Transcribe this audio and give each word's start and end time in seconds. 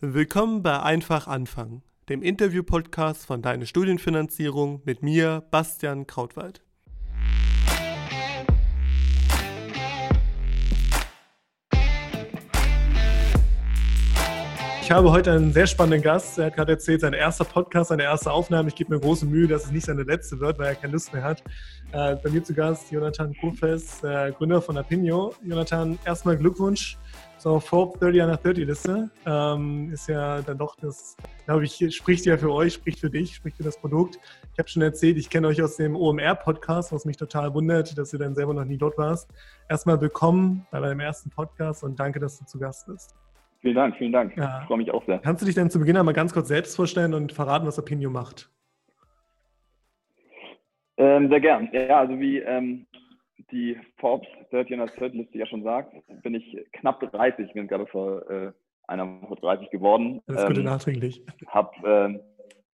Willkommen 0.00 0.62
bei 0.62 0.82
Einfach 0.82 1.26
anfangen, 1.26 1.82
dem 2.10 2.22
Interview-Podcast 2.22 3.24
von 3.24 3.40
Deine 3.40 3.64
Studienfinanzierung 3.64 4.82
mit 4.84 5.02
mir, 5.02 5.46
Bastian 5.50 6.06
Krautwald. 6.06 6.65
Ich 14.86 14.92
habe 14.92 15.10
heute 15.10 15.32
einen 15.32 15.52
sehr 15.52 15.66
spannenden 15.66 16.00
Gast. 16.00 16.38
Er 16.38 16.46
hat 16.46 16.54
gerade 16.54 16.74
erzählt, 16.74 17.00
sein 17.00 17.12
erster 17.12 17.42
Podcast, 17.42 17.88
seine 17.88 18.04
erste 18.04 18.30
Aufnahme. 18.30 18.68
Ich 18.68 18.76
gebe 18.76 18.94
mir 18.94 19.00
große 19.00 19.26
Mühe, 19.26 19.48
dass 19.48 19.64
es 19.64 19.72
nicht 19.72 19.86
seine 19.86 20.04
letzte 20.04 20.38
wird, 20.38 20.60
weil 20.60 20.68
er 20.68 20.74
keine 20.76 20.92
Lust 20.92 21.12
mehr 21.12 21.24
hat. 21.24 21.42
Äh, 21.90 22.14
bei 22.14 22.30
mir 22.30 22.44
zu 22.44 22.54
Gast 22.54 22.92
Jonathan 22.92 23.34
Kofes, 23.40 24.04
äh, 24.04 24.30
Gründer 24.30 24.62
von 24.62 24.78
Apinio. 24.78 25.34
Jonathan, 25.44 25.98
erstmal 26.04 26.36
Glückwunsch 26.36 26.98
zur 27.36 27.60
Forbes 27.60 27.98
30 27.98 28.22
under 28.22 28.36
30 28.36 28.64
Liste. 28.64 29.10
Ähm, 29.26 29.90
ist 29.92 30.06
ja 30.08 30.40
dann 30.42 30.56
doch 30.56 30.76
das, 30.76 31.16
glaube 31.46 31.64
ich, 31.64 31.84
spricht 31.92 32.24
ja 32.24 32.38
für 32.38 32.52
euch, 32.52 32.74
spricht 32.74 33.00
für 33.00 33.10
dich, 33.10 33.34
spricht 33.34 33.56
für 33.56 33.64
das 33.64 33.80
Produkt. 33.80 34.20
Ich 34.52 34.58
habe 34.60 34.68
schon 34.68 34.82
erzählt, 34.82 35.18
ich 35.18 35.28
kenne 35.28 35.48
euch 35.48 35.60
aus 35.60 35.74
dem 35.74 35.96
OMR-Podcast, 35.96 36.92
was 36.92 37.04
mich 37.04 37.16
total 37.16 37.52
wundert, 37.54 37.98
dass 37.98 38.12
ihr 38.12 38.20
dann 38.20 38.36
selber 38.36 38.54
noch 38.54 38.64
nie 38.64 38.78
dort 38.78 38.96
warst. 38.98 39.28
Erstmal 39.68 40.00
willkommen 40.00 40.64
bei 40.70 40.78
deinem 40.78 41.00
ersten 41.00 41.30
Podcast 41.30 41.82
und 41.82 41.98
danke, 41.98 42.20
dass 42.20 42.38
du 42.38 42.44
zu 42.44 42.60
Gast 42.60 42.86
bist. 42.86 43.16
Vielen 43.60 43.74
Dank, 43.74 43.96
vielen 43.96 44.12
Dank. 44.12 44.36
Ja. 44.36 44.60
Ich 44.60 44.66
freue 44.66 44.78
mich 44.78 44.90
auch 44.90 45.04
sehr. 45.06 45.18
Kannst 45.18 45.42
du 45.42 45.46
dich 45.46 45.54
denn 45.54 45.70
zu 45.70 45.78
Beginn 45.78 45.96
einmal 45.96 46.14
ganz 46.14 46.32
kurz 46.32 46.48
selbst 46.48 46.76
vorstellen 46.76 47.14
und 47.14 47.32
verraten, 47.32 47.66
was 47.66 47.78
Opinio 47.78 48.10
macht? 48.10 48.50
Ähm, 50.98 51.28
sehr 51.28 51.40
gern. 51.40 51.68
Ja, 51.72 52.00
also 52.00 52.18
wie 52.18 52.38
ähm, 52.38 52.86
die 53.50 53.78
Forbes 53.98 54.28
30 54.50 54.80
on 54.80 54.86
30 54.86 55.12
Liste 55.14 55.38
ja 55.38 55.46
schon 55.46 55.62
sagt, 55.62 55.94
bin 56.22 56.34
ich 56.34 56.56
knapp 56.72 57.00
30, 57.00 57.52
bin 57.52 57.68
gerade 57.68 57.86
vor 57.86 58.28
äh, 58.30 58.52
einer 58.88 59.22
Woche 59.22 59.36
30 59.40 59.70
geworden. 59.70 60.22
Ist 60.26 60.38
ähm, 60.38 60.64
nachträglich. 60.64 61.22
Hab, 61.48 61.74
ähm, 61.84 62.20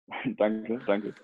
danke, 0.36 0.80
danke. 0.86 1.14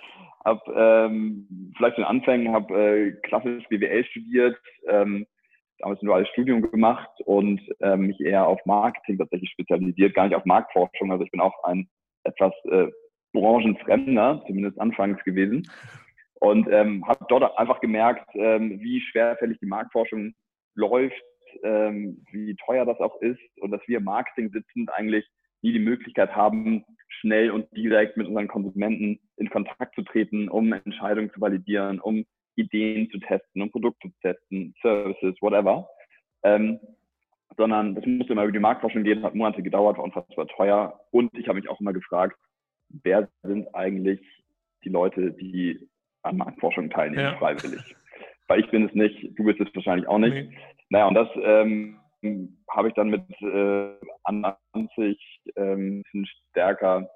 Hab 0.44 0.62
ähm, 0.68 1.72
vielleicht 1.77 1.96
den 1.96 2.05
Anfängen, 2.05 2.52
habe 2.52 2.74
äh, 2.74 3.12
klassisch 3.22 3.66
BWL 3.68 4.05
studiert, 4.05 4.56
ähm, 4.89 5.27
damals 5.84 6.02
ein 6.02 6.06
duales 6.06 6.28
Studium 6.30 6.62
gemacht 6.62 7.10
und 7.27 7.60
ähm, 7.80 8.06
mich 8.06 8.18
eher 8.20 8.46
auf 8.46 8.58
Marketing 8.64 9.18
tatsächlich 9.18 9.50
spezialisiert, 9.50 10.14
gar 10.14 10.27
nicht 10.27 10.34
auf 10.34 10.46
Marktforschung. 10.46 11.12
Also 11.12 11.24
ich 11.24 11.30
bin 11.30 11.40
auch 11.40 11.62
ein 11.64 11.88
etwas 12.24 12.52
äh, 12.70 12.86
branchenfremder, 13.34 14.42
zumindest 14.46 14.80
anfangs 14.80 15.22
gewesen. 15.24 15.68
Und 16.40 16.68
ähm, 16.70 17.06
habe 17.06 17.27
dort 17.28 17.58
einfach 17.58 17.80
gemerkt, 17.80 18.27
ähm, 18.34 18.80
wie 18.80 19.00
schwerfällig 19.00 19.58
die 19.60 19.66
Marktforschung 19.66 20.32
läuft, 20.74 21.22
ähm, 21.62 22.24
wie 22.32 22.56
teuer 22.64 22.86
das 22.86 22.98
auch 23.00 23.20
ist 23.20 23.40
und 23.60 23.70
dass 23.70 23.86
wir 23.86 24.00
Marketing 24.00 24.50
sitzend 24.50 24.90
eigentlich 24.90 25.27
nie 25.62 25.72
die 25.72 25.78
Möglichkeit 25.78 26.34
haben, 26.34 26.84
schnell 27.20 27.50
und 27.50 27.66
direkt 27.77 28.16
mit 28.16 28.27
unseren 28.27 28.48
Konsumenten 28.48 29.20
in 29.36 29.50
Kontakt 29.50 29.94
zu 29.94 30.02
treten, 30.02 30.48
um 30.48 30.72
Entscheidungen 30.72 31.30
zu 31.30 31.40
validieren, 31.40 32.00
um 32.00 32.24
Ideen 32.56 33.10
zu 33.10 33.19
testen, 33.19 33.62
um 33.62 33.70
Produkte 33.70 34.08
zu 34.10 34.20
testen, 34.20 34.74
Services, 34.83 35.36
whatever. 35.41 35.88
Ähm, 36.42 36.78
sondern 37.56 37.94
das 37.94 38.05
musste 38.06 38.33
immer 38.33 38.44
über 38.44 38.52
die 38.52 38.58
Marktforschung 38.58 39.05
gehen, 39.05 39.22
hat 39.22 39.34
Monate 39.34 39.62
gedauert, 39.62 39.96
war 39.96 40.05
unfassbar 40.05 40.46
teuer. 40.48 41.00
Und 41.11 41.36
ich 41.38 41.48
habe 41.48 41.61
mich 41.61 41.69
auch 41.69 41.80
immer 41.80 41.92
gefragt, 41.92 42.36
wer 42.88 43.28
sind 43.42 43.72
eigentlich 43.74 44.20
die 44.84 44.88
Leute, 44.88 45.33
die 45.33 45.88
an 46.22 46.36
Marktforschung 46.36 46.91
teilnehmen, 46.91 47.22
ja. 47.22 47.36
freiwillig? 47.36 47.80
Weil 48.48 48.61
ich 48.61 48.70
bin 48.70 48.86
es 48.86 48.94
nicht, 48.94 49.39
du 49.39 49.44
bist 49.44 49.61
es 49.61 49.74
wahrscheinlich 49.74 50.08
auch 50.08 50.18
nicht. 50.18 50.34
Nee. 50.34 50.58
Naja, 50.91 51.06
und 51.06 51.14
das 51.14 51.28
ähm, 51.42 51.98
habe 52.70 52.89
ich 52.89 52.94
dann 52.94 53.11
mit 53.11 53.22
äh, 53.41 53.94
20 54.72 55.18
ähm, 55.56 55.98
ein 55.98 56.02
bisschen 56.02 56.27
stärker 56.50 57.08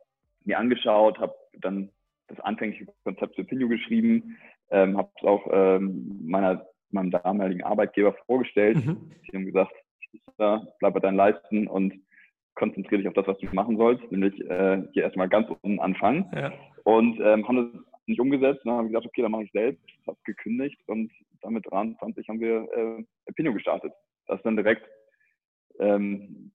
mir 0.44 0.58
angeschaut, 0.58 1.18
habe 1.18 1.34
dann 1.60 1.90
das 2.28 2.40
anfängliche 2.40 2.86
Konzept 3.04 3.36
für 3.36 3.44
Pinio 3.44 3.68
geschrieben, 3.68 4.36
ähm, 4.70 4.96
habe 4.96 5.10
es 5.16 5.24
auch 5.24 5.46
ähm, 5.50 6.20
meiner, 6.24 6.66
meinem 6.90 7.10
damaligen 7.10 7.62
Arbeitgeber 7.62 8.14
vorgestellt. 8.26 8.84
Mhm. 8.84 9.10
Sie 9.30 9.36
haben 9.36 9.46
gesagt, 9.46 9.72
bleib 10.36 10.94
bei 10.94 11.00
deinen 11.00 11.16
Leisten 11.16 11.66
und 11.66 11.94
konzentriere 12.54 12.98
dich 12.98 13.08
auf 13.08 13.14
das, 13.14 13.26
was 13.26 13.38
du 13.38 13.46
machen 13.52 13.76
sollst, 13.76 14.10
nämlich 14.10 14.38
äh, 14.48 14.82
hier 14.92 15.04
erstmal 15.04 15.28
ganz 15.28 15.48
unten 15.62 15.78
anfangen. 15.80 16.26
Ja. 16.34 16.52
Und 16.84 17.20
ähm, 17.20 17.46
haben 17.46 17.72
das 17.72 17.82
nicht 18.06 18.20
umgesetzt. 18.20 18.62
Dann 18.64 18.74
habe 18.74 18.86
ich 18.86 18.92
gesagt, 18.92 19.06
okay, 19.06 19.22
dann 19.22 19.30
mache 19.30 19.44
ich 19.44 19.52
selbst, 19.52 19.82
habe 20.06 20.18
gekündigt 20.24 20.80
und 20.86 21.12
damit 21.42 21.70
23 21.70 22.28
haben 22.28 22.40
wir 22.40 22.68
äh, 22.72 23.32
Pinio 23.34 23.52
gestartet. 23.52 23.92
Das 24.26 24.42
dann 24.42 24.56
direkt 24.56 24.86
ähm, 25.78 26.50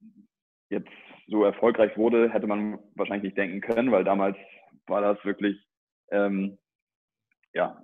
jetzt 0.70 0.90
so 1.28 1.44
erfolgreich 1.46 1.96
wurde, 1.98 2.30
hätte 2.32 2.48
man 2.48 2.80
wahrscheinlich 2.96 3.24
nicht 3.24 3.38
denken 3.38 3.62
können, 3.62 3.92
weil 3.92 4.04
damals 4.04 4.36
war 4.88 5.02
das 5.02 5.24
wirklich 5.24 5.58
ähm, 6.12 6.58
ja, 7.54 7.82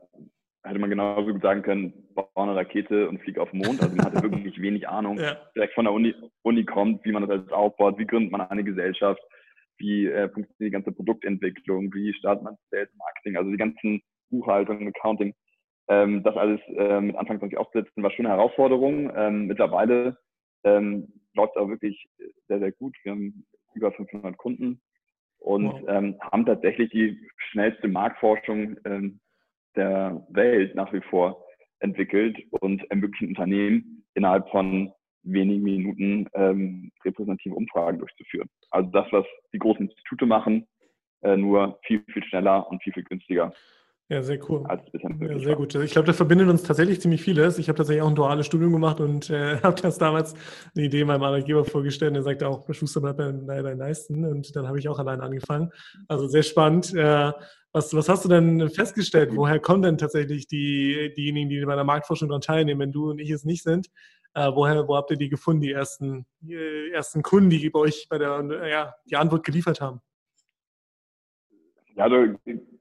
hätte 0.69 0.80
man 0.80 0.90
genauso 0.90 1.31
gut 1.31 1.41
sagen 1.41 1.62
können, 1.62 1.94
baue 2.13 2.28
eine 2.35 2.56
Rakete 2.56 3.09
und 3.09 3.22
fliege 3.22 3.41
auf 3.41 3.52
den 3.52 3.59
Mond. 3.59 3.81
Also 3.81 3.96
man 3.96 4.06
hatte 4.06 4.22
wirklich 4.24 4.62
wenig 4.62 4.88
Ahnung, 4.88 5.18
ja. 5.19 5.38
direkt 5.56 5.74
von 5.74 5.85
der 5.85 5.94
Uni, 5.94 6.13
Uni 6.44 6.66
kommt, 6.66 7.03
wie 7.06 7.12
man 7.12 7.24
das 7.24 7.31
alles 7.31 7.52
aufbaut, 7.52 7.97
wie 7.97 8.06
gründet 8.06 8.31
man 8.31 8.41
eine 8.41 8.63
Gesellschaft, 8.63 9.22
wie 9.78 10.08
äh, 10.08 10.29
funktioniert 10.29 10.59
die 10.59 10.72
ganze 10.72 10.91
Produktentwicklung, 10.91 11.94
wie 11.94 12.13
startet 12.13 12.44
man 12.44 12.56
Sales 12.69 12.90
Marketing, 12.96 13.38
also 13.38 13.50
die 13.50 13.58
ganzen 13.58 14.02
Buchhaltung, 14.29 14.88
Accounting. 14.88 15.34
Ähm, 15.88 16.24
das 16.24 16.35
alles 16.35 16.59
äh, 16.78 17.02
mit 17.02 17.16
Anfang 17.16 17.40
20 17.40 17.58
aufzusetzen, 17.58 18.03
war 18.03 18.12
schon 18.12 18.28
eine 18.28 18.35
Herausforderung. 18.35 19.12
Ähm, 19.16 19.47
mittlerweile 19.47 20.18
ähm, 20.63 21.12
läuft 21.34 21.56
es 21.56 21.62
auch 21.62 21.69
wirklich 21.69 22.08
sehr, 22.47 22.59
sehr 22.59 22.72
gut. 22.72 22.96
Wir 23.03 23.13
haben 23.13 23.46
über 23.74 23.91
500 23.91 24.38
Kunden 24.38 24.81
und 25.40 25.72
wow. 25.72 25.84
ähm, 25.88 26.16
haben 26.22 26.46
tatsächlich 26.46 26.90
die 26.91 27.19
schnellste 27.50 27.88
Marktforschung 27.88 28.78
ähm, 28.85 29.19
der 29.75 30.25
Welt 30.30 30.75
nach 30.75 30.91
wie 30.94 31.02
vor 31.02 31.44
entwickelt 31.80 32.38
und 32.52 32.84
ermöglichen 32.91 33.30
Unternehmen 33.30 34.03
innerhalb 34.13 34.50
von 34.50 34.91
wenigen 35.24 35.63
Minuten 35.63 36.28
ähm, 36.34 36.91
repräsentative 37.03 37.56
Umfragen 37.56 38.00
durchzuführen. 38.00 38.50
Also 38.72 38.90
das, 38.91 39.08
was 39.12 39.25
die 39.53 39.59
großen 39.59 39.88
Institute 39.88 40.25
machen, 40.25 40.68
äh, 41.22 41.35
nur 41.35 41.79
viel, 41.85 42.03
viel 42.13 42.24
schneller 42.24 42.69
und 42.69 42.81
viel, 42.84 42.94
viel 42.94 43.03
günstiger. 43.03 43.53
Ja, 44.12 44.24
sehr 44.24 44.40
cool. 44.50 44.66
ja, 45.22 45.38
sehr 45.38 45.56
gut. 45.56 45.75
Ich 45.75 45.91
glaube, 45.91 46.08
das 46.08 46.18
verbindet 46.18 46.50
uns 46.50 46.63
tatsächlich 46.63 47.00
ziemlich 47.00 47.22
vieles. 47.22 47.59
Ich 47.59 47.69
habe 47.69 47.78
tatsächlich 47.78 48.02
auch 48.02 48.08
ein 48.08 48.16
duales 48.16 48.47
Studium 48.47 48.72
gemacht 48.72 49.00
und 49.00 49.29
äh, 49.29 49.58
habe 49.62 49.79
das 49.79 50.00
damals 50.00 50.34
eine 50.75 50.85
Idee 50.85 51.06
meinem 51.06 51.22
Arbeitgeber 51.22 51.63
vorgestellt. 51.63 52.16
Der 52.16 52.24
sagte 52.24 52.47
auch, 52.47 52.66
Schuster 52.74 53.02
bleibt 53.02 53.18
bei 53.18 53.62
deinen 53.62 53.78
Leisten. 53.78 54.25
Und 54.25 54.56
dann 54.56 54.68
habe 54.68 54.79
ich 54.79 54.90
auch 54.90 54.97
alleine 54.97 55.22
angefangen. 55.22 55.72
Also 56.08 56.28
sehr 56.28 56.41
spannend. 56.41 56.91
Äh, 56.96 57.34
was, 57.72 57.94
was 57.94 58.09
hast 58.09 58.25
du 58.25 58.30
denn 58.30 58.69
festgestellt? 58.69 59.31
Woher 59.35 59.59
kommen 59.59 59.84
denn 59.84 59.97
tatsächlich 59.97 60.47
die, 60.47 61.13
diejenigen, 61.16 61.50
die 61.50 61.63
bei 61.66 61.75
der 61.75 61.84
Marktforschung 61.84 62.30
daran 62.30 62.41
teilnehmen, 62.41 62.80
wenn 62.80 62.91
du 62.91 63.12
und 63.12 63.19
ich 63.19 63.30
es 63.30 63.46
nicht 63.46 63.63
sind? 63.63 63.90
Äh, 64.34 64.52
woher, 64.53 64.88
wo 64.88 64.96
habt 64.96 65.12
ihr 65.12 65.18
die 65.18 65.30
gefunden, 65.30 65.62
die 65.62 65.72
ersten, 65.72 66.25
die 66.41 66.56
ersten 66.91 67.22
Kunden, 67.24 67.50
die 67.50 67.69
bei 67.69 67.79
euch 67.79 68.08
bei 68.09 68.18
der, 68.18 68.68
ja, 68.69 68.96
die 69.09 69.16
Antwort 69.16 69.44
geliefert 69.44 69.81
haben? 69.81 70.02
Ja, 71.96 72.06
also 72.06 72.34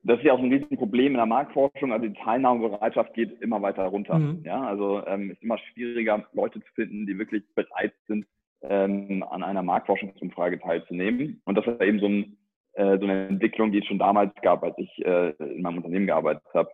das 0.04 0.18
ist 0.18 0.24
ja 0.24 0.32
auch 0.32 0.38
ein 0.38 0.52
Riesenproblem 0.52 1.08
in 1.08 1.14
der 1.14 1.26
Marktforschung. 1.26 1.92
Also 1.92 2.06
die 2.06 2.14
Teilnahmebereitschaft 2.14 3.14
geht 3.14 3.40
immer 3.42 3.60
weiter 3.60 3.84
runter. 3.84 4.18
Mhm. 4.18 4.42
Ja, 4.44 4.62
also 4.62 5.04
ähm, 5.06 5.32
ist 5.32 5.42
immer 5.42 5.58
schwieriger, 5.58 6.24
Leute 6.32 6.60
zu 6.60 6.72
finden, 6.74 7.06
die 7.06 7.18
wirklich 7.18 7.42
bereit 7.54 7.94
sind, 8.06 8.26
ähm, 8.62 9.24
an 9.28 9.42
einer 9.42 9.62
Marktforschungsumfrage 9.62 10.60
teilzunehmen. 10.60 11.42
Und 11.44 11.56
das 11.56 11.66
ist 11.66 11.80
eben 11.82 11.98
so, 11.98 12.06
ein, 12.06 12.36
äh, 12.72 12.98
so, 12.98 13.04
eine 13.04 13.28
Entwicklung, 13.28 13.72
die 13.72 13.78
es 13.78 13.86
schon 13.86 13.98
damals 13.98 14.32
gab, 14.42 14.62
als 14.62 14.76
ich 14.78 15.04
äh, 15.04 15.30
in 15.38 15.62
meinem 15.62 15.78
Unternehmen 15.78 16.06
gearbeitet 16.06 16.44
habe. 16.54 16.70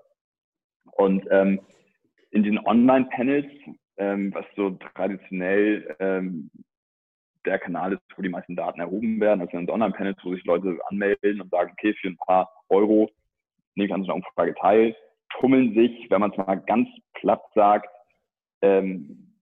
Und 0.92 1.26
ähm, 1.30 1.60
in 2.30 2.42
diesen 2.42 2.64
Online-Panels, 2.66 3.46
ähm, 3.96 4.34
was 4.34 4.44
so 4.56 4.70
traditionell 4.94 5.96
ähm, 6.00 6.50
der 7.44 7.58
Kanal 7.58 7.94
ist, 7.94 8.02
wo 8.16 8.22
die 8.22 8.28
meisten 8.28 8.56
Daten 8.56 8.80
erhoben 8.80 9.20
werden. 9.20 9.40
Also 9.40 9.56
in 9.56 9.70
Online-Panels, 9.70 10.18
wo 10.22 10.34
sich 10.34 10.44
Leute 10.44 10.78
anmelden 10.88 11.40
und 11.40 11.50
sagen, 11.50 11.72
okay, 11.72 11.94
für 11.94 12.08
ein 12.08 12.16
paar 12.16 12.50
Euro 12.68 13.10
nehme 13.74 13.86
ich 13.86 13.94
an 13.94 14.02
so 14.02 14.12
einer 14.12 14.16
Umfrage 14.16 14.54
teil, 14.54 14.96
tummeln 15.40 15.74
sich, 15.74 16.10
wenn 16.10 16.20
man 16.20 16.30
es 16.30 16.36
mal 16.36 16.56
ganz 16.56 16.88
platt 17.14 17.42
sagt, 17.54 17.88
ähm, 18.62 19.34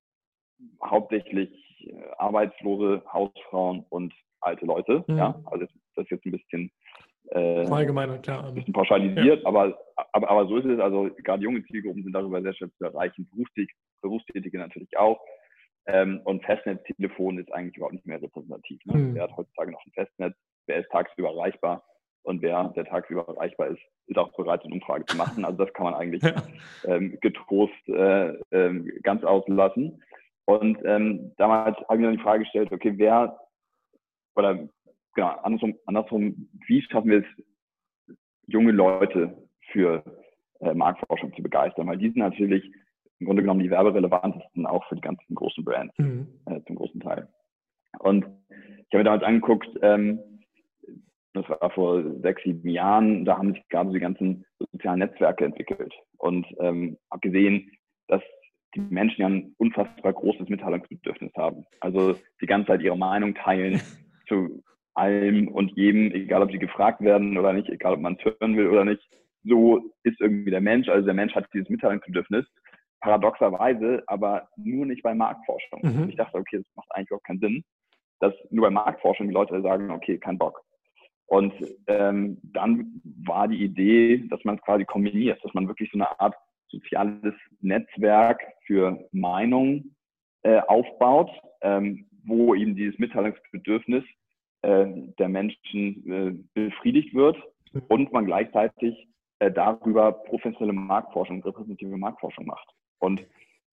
hauptsächlich 0.84 1.50
äh, 1.86 2.02
arbeitslose 2.18 3.02
Hausfrauen 3.12 3.84
und 3.88 4.12
alte 4.42 4.66
Leute. 4.66 5.04
Mhm. 5.06 5.16
Ja, 5.16 5.40
also 5.46 5.66
das 5.94 6.04
ist 6.04 6.10
jetzt 6.10 6.26
ein 6.26 6.32
bisschen 6.32 6.70
äh, 7.30 7.66
allgemeiner, 7.66 8.18
klar. 8.18 8.46
Ein 8.46 8.54
bisschen 8.54 8.74
pauschalisiert, 8.74 9.42
ja. 9.42 9.48
aber, 9.48 9.78
aber, 10.12 10.28
aber 10.28 10.46
so 10.46 10.58
ist 10.58 10.66
es. 10.66 10.80
Also 10.80 11.10
gerade 11.22 11.42
junge 11.42 11.64
Zielgruppen 11.64 12.02
sind 12.02 12.12
darüber 12.12 12.42
sehr 12.42 12.54
schwer 12.54 12.70
zu 12.76 12.84
erreichen, 12.84 13.28
Berufstätige, 13.30 13.74
Berufstätige 14.02 14.58
natürlich 14.58 14.96
auch. 14.98 15.20
Ähm, 15.86 16.20
und 16.24 16.44
Festnetztelefon 16.44 17.38
ist 17.38 17.52
eigentlich 17.52 17.76
überhaupt 17.76 17.94
nicht 17.94 18.06
mehr 18.06 18.20
repräsentativ. 18.20 18.84
Ne? 18.84 18.98
Mhm. 18.98 19.14
Wer 19.14 19.22
hat 19.24 19.36
heutzutage 19.36 19.72
noch 19.72 19.84
ein 19.84 19.92
Festnetz? 19.92 20.34
Wer 20.66 20.80
ist 20.80 20.90
tagsüber 20.90 21.30
erreichbar? 21.30 21.84
Und 22.24 22.40
wer, 22.40 22.68
der 22.76 22.84
tagsüber 22.84 23.26
erreichbar 23.26 23.68
ist, 23.68 23.82
ist 24.06 24.18
auch 24.18 24.32
bereit, 24.36 24.62
eine 24.64 24.74
Umfrage 24.74 25.04
zu 25.06 25.16
machen. 25.16 25.44
Also 25.44 25.64
das 25.64 25.72
kann 25.72 25.84
man 25.84 25.94
eigentlich 25.94 26.22
ja. 26.22 26.34
ähm, 26.84 27.18
getrost 27.20 27.88
äh, 27.88 28.28
äh, 28.50 29.00
ganz 29.02 29.24
auslassen. 29.24 30.02
Und 30.44 30.78
ähm, 30.84 31.32
damals 31.36 31.76
habe 31.88 31.96
ich 31.96 32.00
mir 32.00 32.16
die 32.16 32.22
Frage 32.22 32.44
gestellt, 32.44 32.70
okay, 32.72 32.92
wer 32.96 33.38
oder 34.34 34.68
genau, 35.14 35.28
andersrum, 35.42 35.74
andersrum, 35.86 36.48
wie 36.66 36.82
schaffen 36.82 37.10
wir 37.10 37.18
es, 37.18 38.16
junge 38.46 38.72
Leute 38.72 39.48
für 39.70 40.02
äh, 40.60 40.74
Marktforschung 40.74 41.32
zu 41.34 41.42
begeistern? 41.42 41.86
Weil 41.86 41.98
die 41.98 42.08
sind 42.08 42.18
natürlich 42.18 42.64
im 43.20 43.26
Grunde 43.26 43.42
genommen 43.42 43.60
die 43.60 43.70
werberelevantesten 43.70 44.66
auch 44.66 44.86
für 44.88 44.96
die 44.96 45.00
ganzen 45.00 45.34
großen 45.34 45.64
Brands, 45.64 45.96
mhm. 45.98 46.26
äh, 46.46 46.60
zum 46.66 46.76
großen 46.76 47.00
Teil. 47.00 47.28
Und 48.00 48.24
ich 48.48 48.92
habe 48.92 48.98
mir 48.98 49.04
damals 49.04 49.22
angeguckt, 49.22 49.68
ähm, 49.82 50.18
das 51.34 51.48
war 51.48 51.70
vor 51.70 52.02
sechs, 52.20 52.42
sieben 52.42 52.68
Jahren, 52.68 53.24
da 53.24 53.38
haben 53.38 53.54
sich 53.54 53.66
gerade 53.68 53.92
die 53.92 54.00
ganzen 54.00 54.44
sozialen 54.58 54.98
Netzwerke 54.98 55.44
entwickelt 55.44 55.94
und 56.18 56.46
ähm, 56.58 56.98
habe 57.10 57.20
gesehen, 57.20 57.70
dass 58.08 58.22
die 58.74 58.80
Menschen 58.80 59.20
ja 59.20 59.28
ein 59.28 59.54
unfassbar 59.58 60.12
großes 60.12 60.48
Mitteilungsbedürfnis 60.48 61.32
haben. 61.36 61.64
Also 61.80 62.16
die 62.40 62.46
ganze 62.46 62.68
Zeit 62.68 62.82
ihre 62.82 62.98
Meinung 62.98 63.34
teilen 63.34 63.80
zu 64.32 64.62
allem 64.94 65.48
und 65.48 65.72
jedem, 65.76 66.12
egal 66.12 66.42
ob 66.42 66.50
sie 66.50 66.58
gefragt 66.58 67.00
werden 67.00 67.38
oder 67.38 67.52
nicht, 67.52 67.68
egal 67.68 67.94
ob 67.94 68.00
man 68.00 68.16
es 68.18 68.24
hören 68.24 68.56
will 68.56 68.68
oder 68.68 68.84
nicht. 68.84 69.02
So 69.44 69.92
ist 70.04 70.20
irgendwie 70.20 70.50
der 70.50 70.60
Mensch. 70.60 70.88
Also 70.88 71.04
der 71.04 71.14
Mensch 71.14 71.34
hat 71.34 71.46
dieses 71.52 71.68
Mitteilungsbedürfnis. 71.68 72.46
Paradoxerweise, 73.00 74.04
aber 74.06 74.48
nur 74.56 74.86
nicht 74.86 75.02
bei 75.02 75.12
Marktforschung. 75.12 75.80
Mhm. 75.82 76.08
Ich 76.08 76.16
dachte, 76.16 76.38
okay, 76.38 76.58
das 76.58 76.76
macht 76.76 76.86
eigentlich 76.90 77.10
auch 77.10 77.22
keinen 77.24 77.40
Sinn, 77.40 77.64
dass 78.20 78.32
nur 78.50 78.66
bei 78.66 78.70
Marktforschung 78.70 79.26
die 79.26 79.34
Leute 79.34 79.60
sagen, 79.60 79.90
okay, 79.90 80.18
kein 80.18 80.38
Bock. 80.38 80.62
Und 81.26 81.52
ähm, 81.88 82.38
dann 82.44 83.00
war 83.24 83.48
die 83.48 83.64
Idee, 83.64 84.24
dass 84.28 84.44
man 84.44 84.56
es 84.56 84.62
quasi 84.62 84.84
kombiniert, 84.84 85.42
dass 85.42 85.52
man 85.54 85.66
wirklich 85.66 85.90
so 85.90 85.98
eine 85.98 86.20
Art 86.20 86.36
soziales 86.68 87.34
Netzwerk 87.60 88.40
für 88.66 89.04
Meinung 89.10 89.96
äh, 90.42 90.60
aufbaut, 90.60 91.30
ähm, 91.62 92.06
wo 92.24 92.54
eben 92.54 92.76
dieses 92.76 92.98
Mitteilungsbedürfnis 93.00 94.04
äh, 94.62 94.86
der 95.18 95.28
Menschen 95.28 96.10
äh, 96.10 96.34
befriedigt 96.54 97.14
wird 97.14 97.36
und 97.88 98.12
man 98.12 98.26
gleichzeitig 98.26 99.08
äh, 99.38 99.50
darüber 99.50 100.12
professionelle 100.12 100.72
Marktforschung, 100.72 101.42
repräsentative 101.42 101.96
Marktforschung 101.96 102.46
macht. 102.46 102.68
Und 102.98 103.20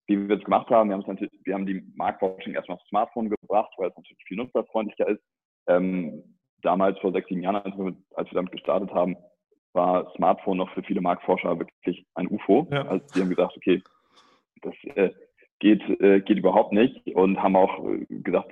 wie 0.07 0.27
wir 0.27 0.37
es 0.37 0.43
gemacht 0.43 0.69
haben, 0.69 0.89
wir 0.89 0.97
haben, 0.97 1.03
natürlich, 1.05 1.31
wir 1.43 1.53
haben 1.53 1.67
die 1.67 1.83
Marktforschung 1.95 2.53
erstmal 2.53 2.77
aufs 2.77 2.87
Smartphone 2.87 3.29
gebracht, 3.29 3.71
weil 3.77 3.89
es 3.89 3.95
natürlich 3.95 4.23
viel 4.27 4.37
nutzerfreundlicher 4.37 5.07
ist. 5.07 5.21
Ähm, 5.67 6.23
damals 6.63 6.97
vor 6.99 7.11
sechs, 7.11 7.27
sieben 7.29 7.43
Jahren, 7.43 7.57
als 7.57 7.77
wir, 7.77 7.95
als 8.15 8.29
wir 8.29 8.35
damit 8.35 8.51
gestartet 8.51 8.91
haben, 8.91 9.15
war 9.73 10.11
Smartphone 10.15 10.57
noch 10.57 10.73
für 10.73 10.81
viele 10.83 11.01
Marktforscher 11.01 11.59
wirklich 11.59 12.05
ein 12.15 12.27
UFO. 12.27 12.67
Ja. 12.71 12.87
Also 12.87 13.05
die 13.13 13.21
haben 13.21 13.29
gesagt, 13.29 13.55
okay, 13.55 13.83
das 14.61 14.73
äh, 14.95 15.11
geht, 15.59 15.83
äh, 16.01 16.21
geht 16.21 16.39
überhaupt 16.39 16.73
nicht 16.73 17.05
und 17.15 17.41
haben 17.41 17.55
auch 17.55 17.85
äh, 17.85 18.05
gesagt, 18.09 18.51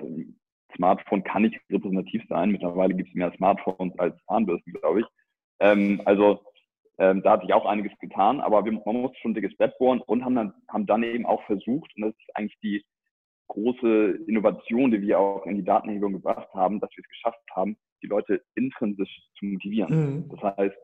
Smartphone 0.76 1.24
kann 1.24 1.42
nicht 1.42 1.58
repräsentativ 1.70 2.22
sein. 2.28 2.50
Mittlerweile 2.50 2.94
gibt 2.94 3.08
es 3.08 3.14
mehr 3.14 3.32
Smartphones 3.36 3.98
als 3.98 4.14
Zahnbürsten, 4.26 4.72
glaube 4.74 5.00
ich. 5.00 5.06
Ähm, 5.60 6.00
also 6.04 6.40
ähm, 6.98 7.22
da 7.22 7.32
hat 7.32 7.42
sich 7.42 7.52
auch 7.52 7.64
einiges 7.64 7.96
getan, 8.00 8.40
aber 8.40 8.64
wir, 8.64 8.72
man 8.72 9.02
muss 9.02 9.16
schon 9.18 9.30
ein 9.30 9.34
dickes 9.34 9.56
Bett 9.56 9.76
bohren 9.78 10.00
und 10.00 10.24
haben 10.24 10.34
dann, 10.34 10.52
haben 10.68 10.86
dann 10.86 11.02
eben 11.02 11.26
auch 11.26 11.42
versucht, 11.44 11.90
und 11.96 12.02
das 12.02 12.10
ist 12.10 12.36
eigentlich 12.36 12.58
die 12.60 12.84
große 13.48 14.18
Innovation, 14.26 14.90
die 14.90 15.00
wir 15.00 15.18
auch 15.18 15.46
in 15.46 15.56
die 15.56 15.64
Datenerhebung 15.64 16.12
gebracht 16.12 16.48
haben, 16.54 16.80
dass 16.80 16.90
wir 16.96 17.02
es 17.02 17.08
geschafft 17.08 17.40
haben, 17.54 17.76
die 18.02 18.08
Leute 18.08 18.42
intrinsisch 18.54 19.22
zu 19.38 19.46
motivieren. 19.46 19.94
Mhm. 19.94 20.28
Das 20.30 20.56
heißt, 20.56 20.76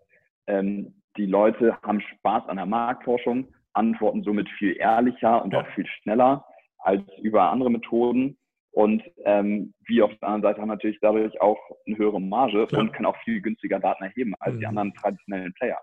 ähm, 0.46 1.02
die 1.16 1.26
Leute 1.26 1.78
haben 1.82 2.00
Spaß 2.00 2.48
an 2.48 2.56
der 2.56 2.66
Marktforschung, 2.66 3.48
antworten 3.72 4.22
somit 4.22 4.48
viel 4.50 4.76
ehrlicher 4.76 5.44
und 5.44 5.52
ja. 5.52 5.60
auch 5.60 5.66
viel 5.74 5.86
schneller 5.86 6.44
als 6.78 7.02
über 7.22 7.50
andere 7.50 7.70
Methoden. 7.70 8.36
Und 8.74 9.04
ähm, 9.24 9.72
wir 9.86 10.04
auf 10.04 10.10
der 10.20 10.28
anderen 10.28 10.42
Seite 10.42 10.60
haben 10.60 10.68
natürlich 10.68 10.98
dadurch 11.00 11.40
auch 11.40 11.58
eine 11.86 11.96
höhere 11.96 12.20
Marge 12.20 12.66
Klar. 12.66 12.82
und 12.82 12.92
können 12.92 13.06
auch 13.06 13.16
viel 13.22 13.40
günstiger 13.40 13.78
Daten 13.78 14.02
erheben 14.02 14.34
als 14.40 14.56
mhm. 14.56 14.58
die 14.58 14.66
anderen 14.66 14.94
traditionellen 14.94 15.54
Player. 15.54 15.78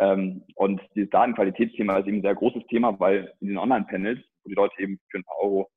Ähm, 0.00 0.42
und 0.54 0.80
dieses 0.94 1.10
Datenqualitätsthema 1.10 1.98
ist 1.98 2.06
eben 2.06 2.18
ein 2.18 2.22
sehr 2.22 2.34
großes 2.34 2.66
Thema, 2.68 2.98
weil 2.98 3.32
in 3.40 3.48
den 3.48 3.58
Online-Panels, 3.58 4.20
wo 4.42 4.48
die 4.48 4.54
Leute 4.54 4.74
eben 4.78 4.98
für 5.10 5.18
ein 5.18 5.24
paar 5.24 5.38
Euro 5.38 5.68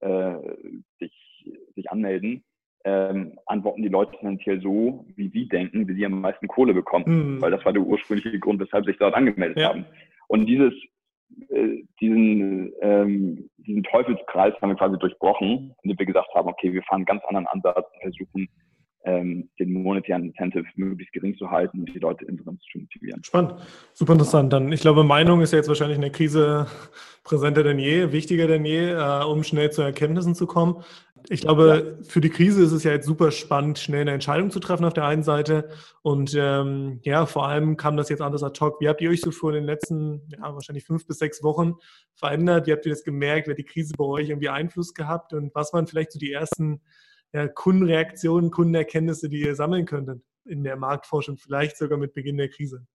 äh, 0.00 0.34
sich, 0.98 1.50
sich 1.74 1.90
anmelden, 1.90 2.44
ähm, 2.84 3.38
antworten 3.46 3.82
die 3.82 3.88
Leute 3.88 4.12
tendenziell 4.18 4.60
so, 4.60 5.06
wie 5.16 5.30
sie 5.30 5.48
denken, 5.48 5.88
wie 5.88 5.94
sie 5.94 6.04
am 6.04 6.20
meisten 6.20 6.48
Kohle 6.48 6.74
bekommen. 6.74 7.36
Mhm. 7.36 7.40
Weil 7.40 7.50
das 7.50 7.64
war 7.64 7.72
der 7.72 7.82
ursprüngliche 7.82 8.38
Grund, 8.38 8.60
weshalb 8.60 8.84
sie 8.84 8.90
sich 8.90 8.98
dort 8.98 9.14
angemeldet 9.14 9.58
ja. 9.58 9.68
haben. 9.70 9.86
Und 10.26 10.46
dieses, 10.46 10.74
diesen, 12.00 12.72
ähm, 12.80 13.50
diesen 13.58 13.82
Teufelskreis 13.84 14.54
haben 14.60 14.70
wir 14.70 14.76
quasi 14.76 14.98
durchbrochen, 14.98 15.74
indem 15.82 15.98
wir 15.98 16.06
gesagt 16.06 16.28
haben, 16.34 16.48
okay, 16.48 16.72
wir 16.72 16.82
fahren 16.82 16.98
einen 16.98 17.06
ganz 17.06 17.24
anderen 17.24 17.46
Ansatz 17.48 17.86
und 17.92 18.00
versuchen, 18.00 18.48
ähm, 19.04 19.48
den 19.58 19.72
monetären 19.72 20.24
Incentive 20.24 20.64
möglichst 20.76 21.12
gering 21.12 21.36
zu 21.36 21.50
halten 21.50 21.80
und 21.80 21.94
die 21.94 21.98
Leute 21.98 22.24
insgesamt 22.24 22.62
zu 22.70 22.78
motivieren. 22.78 23.22
Spannend, 23.24 23.54
super 23.94 24.12
interessant. 24.12 24.52
Dann, 24.52 24.72
ich 24.72 24.80
glaube, 24.80 25.04
Meinung 25.04 25.40
ist 25.40 25.52
ja 25.52 25.58
jetzt 25.58 25.68
wahrscheinlich 25.68 25.96
in 25.96 26.02
der 26.02 26.10
Krise 26.10 26.66
präsenter 27.22 27.62
denn 27.62 27.78
je, 27.78 28.12
wichtiger 28.12 28.46
denn 28.46 28.64
je, 28.64 28.90
äh, 28.90 29.24
um 29.24 29.44
schnell 29.44 29.70
zu 29.70 29.82
Erkenntnissen 29.82 30.34
zu 30.34 30.46
kommen. 30.46 30.82
Ich 31.28 31.42
glaube, 31.42 31.98
für 32.02 32.20
die 32.20 32.30
Krise 32.30 32.62
ist 32.62 32.72
es 32.72 32.84
ja 32.84 32.92
jetzt 32.92 33.06
super 33.06 33.30
spannend, 33.30 33.78
schnell 33.78 34.02
eine 34.02 34.12
Entscheidung 34.12 34.50
zu 34.50 34.60
treffen 34.60 34.84
auf 34.84 34.94
der 34.94 35.04
einen 35.04 35.22
Seite. 35.22 35.68
Und 36.02 36.34
ähm, 36.38 37.00
ja, 37.02 37.26
vor 37.26 37.46
allem 37.46 37.76
kam 37.76 37.96
das 37.96 38.08
jetzt 38.08 38.22
anders 38.22 38.42
ad 38.42 38.58
hoc. 38.60 38.80
Wie 38.80 38.88
habt 38.88 39.00
ihr 39.00 39.10
euch 39.10 39.20
so 39.20 39.30
vor 39.30 39.52
den 39.52 39.64
letzten, 39.64 40.22
ja, 40.28 40.54
wahrscheinlich 40.54 40.84
fünf 40.84 41.06
bis 41.06 41.18
sechs 41.18 41.42
Wochen 41.42 41.74
verändert? 42.14 42.66
Wie 42.66 42.72
habt 42.72 42.86
ihr 42.86 42.92
das 42.92 43.04
gemerkt? 43.04 43.46
Wie 43.46 43.50
hat 43.50 43.58
die 43.58 43.64
Krise 43.64 43.94
bei 43.98 44.04
euch 44.04 44.28
irgendwie 44.28 44.48
Einfluss 44.48 44.94
gehabt? 44.94 45.32
Und 45.32 45.54
was 45.54 45.72
waren 45.72 45.86
vielleicht 45.86 46.12
so 46.12 46.18
die 46.18 46.32
ersten 46.32 46.80
ja, 47.32 47.48
Kundenreaktionen, 47.48 48.50
Kundenerkenntnisse, 48.50 49.28
die 49.28 49.42
ihr 49.42 49.54
sammeln 49.54 49.86
könntet 49.86 50.22
in 50.44 50.64
der 50.64 50.76
Marktforschung, 50.76 51.36
vielleicht 51.36 51.76
sogar 51.76 51.98
mit 51.98 52.14
Beginn 52.14 52.38
der 52.38 52.48
Krise? 52.48 52.86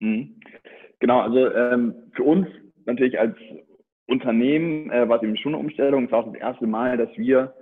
Mhm. 0.00 0.40
Genau, 1.00 1.20
also 1.20 1.52
ähm, 1.52 2.10
für 2.14 2.24
uns 2.24 2.48
natürlich 2.84 3.18
als 3.18 3.36
Unternehmen 4.06 4.90
äh, 4.90 5.08
war 5.08 5.18
es 5.18 5.22
eben 5.22 5.36
schon 5.36 5.54
eine 5.54 5.62
Umstellung. 5.62 6.06
Es 6.06 6.12
war 6.12 6.20
auch 6.20 6.32
das 6.32 6.40
erste 6.40 6.66
Mal, 6.66 6.96
dass 6.96 7.10
wir 7.16 7.54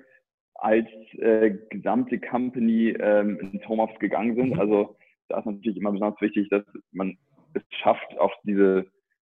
als 0.55 0.87
äh, 1.19 1.57
gesamte 1.71 2.19
Company 2.19 2.97
ähm, 2.99 3.39
ins 3.41 3.69
Homeoffice 3.69 3.99
gegangen 3.99 4.35
sind. 4.37 4.55
Mhm. 4.55 4.61
Also 4.61 4.97
da 5.29 5.39
ist 5.39 5.47
natürlich 5.47 5.77
immer 5.77 5.93
besonders 5.93 6.21
wichtig, 6.21 6.49
dass 6.51 6.65
man 6.93 7.19
es 7.55 7.63
schafft, 7.83 8.19
auch 8.19 8.33
diese 8.45 8.87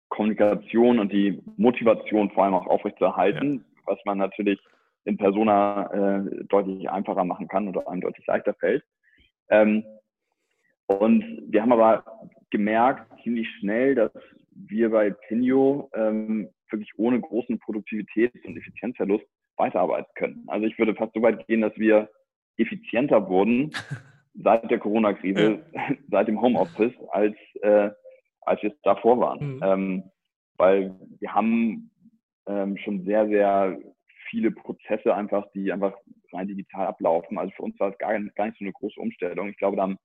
Kommunikation 0.09 0.99
und 0.99 1.11
die 1.11 1.41
Motivation 1.57 2.29
vor 2.31 2.45
allem 2.45 2.53
auch 2.53 2.67
aufrechtzuerhalten, 2.67 3.57
ja. 3.57 3.81
was 3.85 3.99
man 4.05 4.19
natürlich 4.19 4.59
in 5.07 5.17
Persona 5.17 5.89
äh, 6.19 6.43
deutlich 6.49 6.89
einfacher 6.89 7.23
machen 7.23 7.47
kann 7.47 7.67
oder 7.69 7.87
einem 7.87 8.01
deutlich 8.01 8.27
leichter 8.27 8.53
fällt. 8.55 8.83
Ähm, 9.49 9.83
und 10.87 11.23
wir 11.47 11.61
haben 11.61 11.71
aber 11.71 12.03
gemerkt 12.49 13.09
ziemlich 13.23 13.47
schnell, 13.59 13.95
dass 13.95 14.11
wir 14.51 14.89
bei 14.89 15.11
Pinio 15.11 15.89
ähm, 15.93 16.49
wirklich 16.69 16.91
ohne 16.97 17.21
großen 17.21 17.57
Produktivitäts- 17.59 18.45
und 18.45 18.57
Effizienzverlust 18.57 19.25
weiterarbeiten 19.55 20.11
können. 20.15 20.43
Also 20.47 20.67
ich 20.67 20.77
würde 20.77 20.93
fast 20.93 21.13
so 21.13 21.21
weit 21.21 21.47
gehen, 21.47 21.61
dass 21.61 21.75
wir 21.77 22.09
effizienter 22.57 23.29
wurden 23.29 23.71
seit 24.33 24.69
der 24.69 24.79
Corona-Krise, 24.79 25.63
ja. 25.71 25.81
seit 26.11 26.27
dem 26.27 26.41
Homeoffice, 26.41 26.93
als, 27.11 27.35
äh, 27.61 27.91
als 28.41 28.61
wir 28.61 28.71
es 28.71 28.81
davor 28.81 29.19
waren. 29.19 29.55
Mhm. 29.55 29.59
Ähm, 29.63 30.03
weil 30.57 30.95
wir 31.19 31.33
haben 31.33 31.91
ähm, 32.47 32.77
schon 32.77 33.05
sehr, 33.05 33.27
sehr 33.27 33.77
viele 34.29 34.51
Prozesse 34.51 35.15
einfach, 35.15 35.45
die 35.53 35.71
einfach 35.71 35.93
rein 36.31 36.47
digital 36.47 36.87
ablaufen. 36.87 37.37
Also 37.37 37.51
für 37.55 37.63
uns 37.63 37.79
war 37.79 37.91
es 37.91 37.97
gar, 37.97 38.11
gar 38.11 38.45
nicht 38.45 38.57
so 38.59 38.65
eine 38.65 38.73
große 38.73 38.99
Umstellung. 38.99 39.49
Ich 39.49 39.57
glaube, 39.57 39.77
da 39.77 39.83
haben 39.83 39.97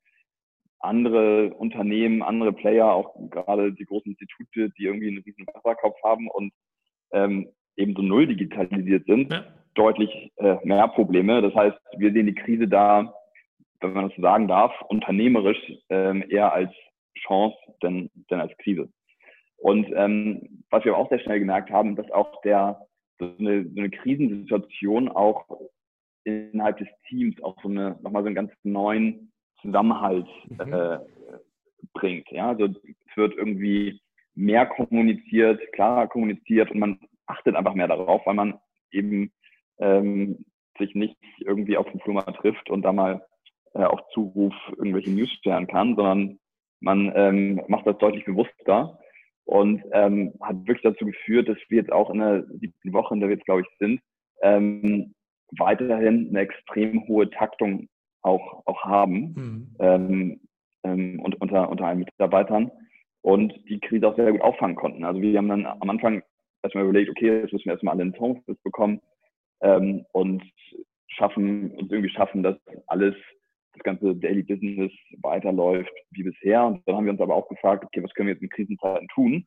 andere 0.81 1.55
Unternehmen, 1.55 2.23
andere 2.23 2.53
Player, 2.53 2.93
auch 2.93 3.15
gerade 3.31 3.73
die 3.73 3.85
großen 3.85 4.13
Institute, 4.13 4.71
die 4.77 4.85
irgendwie 4.85 5.09
einen 5.09 5.23
riesen 5.23 5.47
Wasserkopf 5.47 5.97
haben 6.03 6.29
und 6.29 6.53
ähm, 7.13 7.49
eben 7.77 7.95
so 7.95 8.03
null 8.03 8.27
digitalisiert 8.27 9.07
sind, 9.07 9.33
ja. 9.33 9.45
deutlich 9.75 10.33
äh, 10.37 10.57
mehr 10.65 10.89
Probleme. 10.89 11.41
Das 11.41 11.55
heißt, 11.55 11.79
wir 11.97 12.13
sehen 12.13 12.27
die 12.27 12.35
Krise 12.35 12.69
da, 12.69 13.15
wenn 13.81 13.93
man 13.93 14.09
das 14.09 14.17
so 14.17 14.23
sagen 14.23 14.49
darf, 14.49 14.73
unternehmerisch 14.89 15.73
ähm, 15.89 16.25
eher 16.29 16.53
als 16.53 16.73
Chance 17.27 17.57
denn, 17.83 18.11
denn 18.31 18.41
als 18.41 18.57
Krise. 18.59 18.89
Und 19.57 19.87
ähm, 19.95 20.65
was 20.71 20.85
wir 20.85 20.97
auch 20.97 21.09
sehr 21.09 21.21
schnell 21.21 21.39
gemerkt 21.39 21.71
haben, 21.71 21.95
dass 21.95 22.11
auch 22.11 22.41
der 22.43 22.81
so 23.19 23.35
eine, 23.39 23.65
so 23.65 23.81
eine 23.81 23.91
Krisensituation 23.91 25.09
auch 25.09 25.47
innerhalb 26.25 26.79
des 26.79 26.89
Teams 27.09 27.41
auch 27.43 27.57
so 27.63 27.69
eine 27.69 27.99
nochmal 28.03 28.23
so 28.23 28.27
einen 28.27 28.35
ganz 28.35 28.53
neuen 28.63 29.33
Zusammenhalt 29.61 30.29
mhm. 30.49 30.73
äh, 30.73 30.99
bringt. 31.95 32.31
Ja, 32.31 32.51
also 32.51 32.67
es 32.67 33.17
wird 33.17 33.35
irgendwie 33.37 34.01
mehr 34.35 34.67
kommuniziert, 34.67 35.61
klarer 35.73 36.07
kommuniziert 36.09 36.71
und 36.71 36.81
man 36.81 36.99
achtet 37.27 37.55
einfach 37.55 37.75
mehr 37.75 37.89
darauf, 37.89 38.25
weil 38.27 38.35
man 38.35 38.59
eben 38.91 39.33
ähm, 39.79 40.45
sich 40.79 40.95
nicht 40.95 41.17
irgendwie 41.39 41.77
auf 41.77 41.91
dem 41.91 42.01
Flur 42.01 42.15
mal 42.15 42.23
trifft 42.23 42.71
und 42.71 42.83
da 42.83 42.93
mal 42.93 43.25
äh, 43.75 43.85
auf 43.85 44.01
Zuruf 44.13 44.55
irgendwelche 44.77 45.11
News 45.11 45.31
stellen 45.33 45.67
kann, 45.67 45.97
sondern 45.97 46.39
man 46.81 47.13
ähm, 47.15 47.63
macht 47.69 47.87
das 47.87 47.99
deutlich 47.99 48.25
bewusster 48.25 48.99
und 49.45 49.83
ähm, 49.93 50.33
hat 50.41 50.57
wirklich 50.67 50.83
dazu 50.83 51.05
geführt, 51.05 51.49
dass 51.49 51.59
wir 51.69 51.79
jetzt 51.79 51.93
auch 51.93 52.11
in 52.11 52.19
der 52.19 52.45
siebten 52.61 52.93
Woche, 52.93 53.15
in 53.15 53.21
der 53.21 53.29
wir 53.29 53.37
jetzt 53.37 53.45
glaube 53.45 53.63
ich 53.63 53.69
sind, 53.79 54.01
ähm, 54.43 55.15
weiterhin 55.59 56.29
eine 56.29 56.41
extrem 56.41 57.07
hohe 57.09 57.29
Taktung 57.31 57.89
auch, 58.23 58.63
auch 58.67 58.85
haben 58.85 59.35
mhm. 59.35 59.77
ähm, 59.81 60.41
ähm, 60.85 61.21
und 61.21 61.41
unter, 61.41 61.69
unter 61.69 61.87
allen 61.87 62.01
Mitarbeitern 62.01 62.71
und 63.23 63.53
die 63.69 63.81
Krise 63.81 64.09
auch 64.09 64.17
sehr 64.17 64.33
gut 64.33 64.41
auffangen 64.41 64.77
konnten. 64.77 65.05
Also 65.05 65.21
wir 65.21 65.37
haben 65.39 65.49
dann 65.49 65.67
am 65.67 65.91
Anfang 65.91 66.23
erstmal 66.63 66.85
überlegt, 66.85 67.11
okay, 67.11 67.41
jetzt 67.41 67.53
müssen 67.53 67.67
wir 67.67 67.73
erstmal 67.73 67.95
alle 67.95 68.05
ins 68.05 68.19
Homeoffice 68.19 68.61
bekommen 68.63 69.01
ähm, 69.61 70.05
und 70.13 70.43
schaffen, 71.09 71.73
uns 71.73 71.91
irgendwie 71.91 72.11
schaffen, 72.11 72.43
dass 72.43 72.57
alles, 72.87 73.15
das 73.73 73.83
ganze 73.83 74.15
Daily 74.15 74.43
Business 74.43 74.93
weiterläuft 75.21 75.93
wie 76.11 76.23
bisher. 76.23 76.65
Und 76.65 76.83
dann 76.87 76.97
haben 76.97 77.05
wir 77.05 77.13
uns 77.13 77.21
aber 77.21 77.35
auch 77.35 77.49
gefragt, 77.49 77.85
okay, 77.85 78.03
was 78.03 78.13
können 78.15 78.29
wir 78.29 78.35
jetzt 78.35 78.43
in 78.43 78.51
Krisenzeiten 78.51 79.09
tun, 79.09 79.47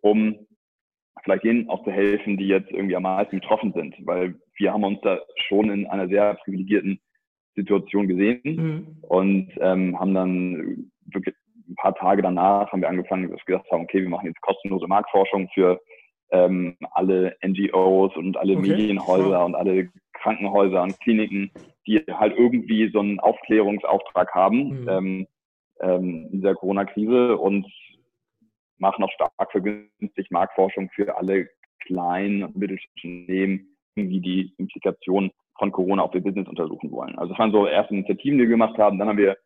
um 0.00 0.36
vielleicht 1.22 1.44
denen 1.44 1.68
auch 1.68 1.84
zu 1.84 1.90
helfen, 1.90 2.36
die 2.36 2.48
jetzt 2.48 2.70
irgendwie 2.70 2.96
am 2.96 3.04
meisten 3.04 3.40
betroffen 3.40 3.72
sind, 3.72 3.94
weil 4.06 4.34
wir 4.56 4.72
haben 4.72 4.84
uns 4.84 5.00
da 5.02 5.20
schon 5.48 5.70
in 5.70 5.86
einer 5.86 6.08
sehr 6.08 6.34
privilegierten 6.44 7.00
Situation 7.56 8.08
gesehen 8.08 8.40
mhm. 8.44 8.96
und 9.02 9.48
ähm, 9.60 9.98
haben 9.98 10.14
dann 10.14 10.90
wirklich 11.06 11.34
ein 11.68 11.76
paar 11.76 11.94
Tage 11.94 12.20
danach 12.20 12.70
haben 12.70 12.82
wir 12.82 12.88
angefangen, 12.88 13.30
dass 13.30 13.40
wir 13.46 13.56
gesagt 13.56 13.70
haben, 13.70 13.84
okay, 13.84 14.02
wir 14.02 14.08
machen 14.08 14.26
jetzt 14.26 14.40
kostenlose 14.42 14.86
Marktforschung 14.86 15.48
für 15.54 15.80
ähm, 16.30 16.76
alle 16.92 17.36
NGOs 17.46 18.16
und 18.16 18.36
alle 18.36 18.56
okay. 18.56 18.68
Medienhäuser 18.68 19.30
ja. 19.30 19.44
und 19.44 19.54
alle 19.54 19.88
Krankenhäuser 20.12 20.82
und 20.82 21.00
Kliniken, 21.00 21.50
die 21.86 22.00
halt 22.08 22.36
irgendwie 22.36 22.90
so 22.90 23.00
einen 23.00 23.20
Aufklärungsauftrag 23.20 24.34
haben 24.34 24.82
mhm. 24.82 24.88
ähm, 24.88 25.26
ähm, 25.80 26.28
in 26.32 26.42
der 26.42 26.54
Corona-Krise 26.54 27.36
und 27.36 27.66
machen 28.78 29.04
auch 29.04 29.12
stark 29.12 29.32
vergünstigt 29.50 30.30
Marktforschung 30.30 30.90
für 30.94 31.16
alle 31.16 31.48
kleinen 31.86 32.44
und 32.44 32.56
mittelständischen 32.56 33.20
Unternehmen, 33.20 33.76
die 33.96 34.20
die 34.20 34.54
Implikationen 34.58 35.30
von 35.58 35.70
Corona 35.70 36.02
auf 36.02 36.14
ihr 36.14 36.22
Business 36.22 36.48
untersuchen 36.48 36.90
wollen. 36.90 37.16
Also 37.16 37.32
das 37.32 37.38
waren 37.38 37.52
so 37.52 37.66
erste 37.66 37.94
Initiativen, 37.94 38.38
die 38.38 38.44
wir 38.44 38.50
gemacht 38.50 38.76
haben. 38.78 38.98
Dann 38.98 39.08
haben 39.08 39.18
wir 39.18 39.36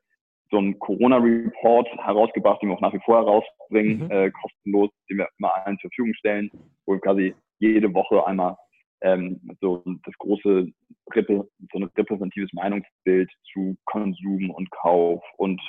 so 0.50 0.58
einen 0.58 0.78
Corona-Report 0.78 1.88
herausgebracht, 1.98 2.62
den 2.62 2.70
wir 2.70 2.76
auch 2.76 2.80
nach 2.80 2.94
wie 2.94 3.00
vor 3.04 3.18
herausbringen, 3.18 4.04
mhm. 4.04 4.10
äh, 4.10 4.30
kostenlos, 4.30 4.90
den 5.10 5.18
wir 5.18 5.28
immer 5.38 5.54
allen 5.54 5.78
zur 5.78 5.90
Verfügung 5.90 6.14
stellen, 6.14 6.50
wo 6.86 6.92
wir 6.94 7.00
quasi 7.00 7.34
jede 7.58 7.92
Woche 7.92 8.26
einmal 8.26 8.56
ähm, 9.00 9.40
so 9.60 9.82
das 10.04 10.14
große 10.18 10.68
so 11.14 11.78
ein 11.78 11.90
repräsentatives 11.96 12.52
Meinungsbild 12.52 13.30
zu 13.52 13.76
Konsum 13.84 14.50
und 14.50 14.70
Kauf 14.70 15.22
und 15.36 15.60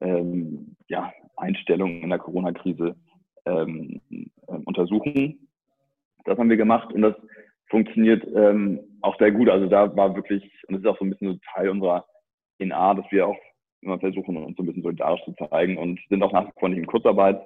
ähm, 0.00 0.76
ja, 0.88 1.12
Einstellungen 1.36 2.02
in 2.02 2.10
der 2.10 2.18
Corona-Krise 2.18 2.96
ähm, 3.46 4.00
äh, 4.10 4.52
untersuchen. 4.64 5.48
Das 6.24 6.38
haben 6.38 6.50
wir 6.50 6.56
gemacht 6.56 6.92
und 6.92 7.02
das 7.02 7.14
funktioniert 7.68 8.24
ähm, 8.34 8.80
auch 9.00 9.18
sehr 9.18 9.32
gut. 9.32 9.48
Also 9.48 9.66
da 9.66 9.94
war 9.96 10.14
wirklich, 10.14 10.42
und 10.66 10.74
das 10.74 10.82
ist 10.82 10.86
auch 10.86 10.98
so 10.98 11.04
ein 11.04 11.10
bisschen 11.10 11.32
so 11.32 11.38
Teil 11.52 11.68
unserer 11.68 12.06
DNA, 12.60 12.94
dass 12.94 13.06
wir 13.10 13.26
auch 13.26 13.38
immer 13.80 13.98
versuchen, 13.98 14.36
uns 14.36 14.56
so 14.56 14.62
ein 14.62 14.66
bisschen 14.66 14.82
solidarisch 14.82 15.24
zu 15.24 15.32
zeigen 15.32 15.76
und 15.76 16.00
sind 16.08 16.22
auch 16.22 16.32
nach 16.32 16.46
wie 16.46 16.60
vor 16.60 16.68
nicht 16.68 16.78
in 16.78 16.86
Kurzarbeit, 16.86 17.44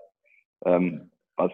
ähm, 0.64 1.10
was 1.36 1.52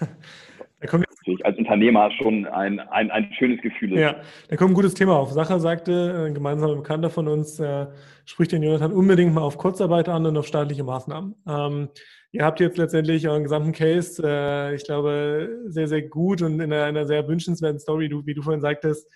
natürlich 1.28 1.46
als 1.46 1.58
Unternehmer 1.58 2.10
schon 2.12 2.46
ein, 2.46 2.80
ein, 2.80 3.10
ein 3.10 3.32
schönes 3.38 3.60
Gefühl 3.60 3.92
ist. 3.92 4.00
Ja, 4.00 4.16
da 4.48 4.56
kommt 4.56 4.70
ein 4.70 4.74
gutes 4.74 4.94
Thema 4.94 5.16
auf. 5.16 5.30
Sacher 5.32 5.60
sagte, 5.60 6.26
ein 6.26 6.34
gemeinsamer 6.34 6.76
Bekannter 6.76 7.10
von 7.10 7.28
uns, 7.28 7.60
äh, 7.60 7.86
spricht 8.24 8.52
den 8.52 8.62
Jonathan 8.62 8.92
unbedingt 8.92 9.34
mal 9.34 9.42
auf 9.42 9.58
Kurzarbeit 9.58 10.08
an 10.08 10.26
und 10.26 10.36
auf 10.36 10.46
staatliche 10.46 10.84
Maßnahmen. 10.84 11.34
Ähm, 11.46 11.88
ihr 12.32 12.44
habt 12.44 12.60
jetzt 12.60 12.78
letztendlich 12.78 13.28
euren 13.28 13.42
gesamten 13.42 13.72
Case, 13.72 14.22
äh, 14.24 14.74
ich 14.74 14.84
glaube, 14.84 15.48
sehr, 15.66 15.88
sehr 15.88 16.02
gut 16.02 16.42
und 16.42 16.60
in 16.60 16.72
einer, 16.72 16.84
einer 16.84 17.06
sehr 17.06 17.26
wünschenswerten 17.28 17.78
Story, 17.78 18.08
du, 18.08 18.24
wie 18.26 18.34
du 18.34 18.42
vorhin 18.42 18.62
sagtest, 18.62 19.08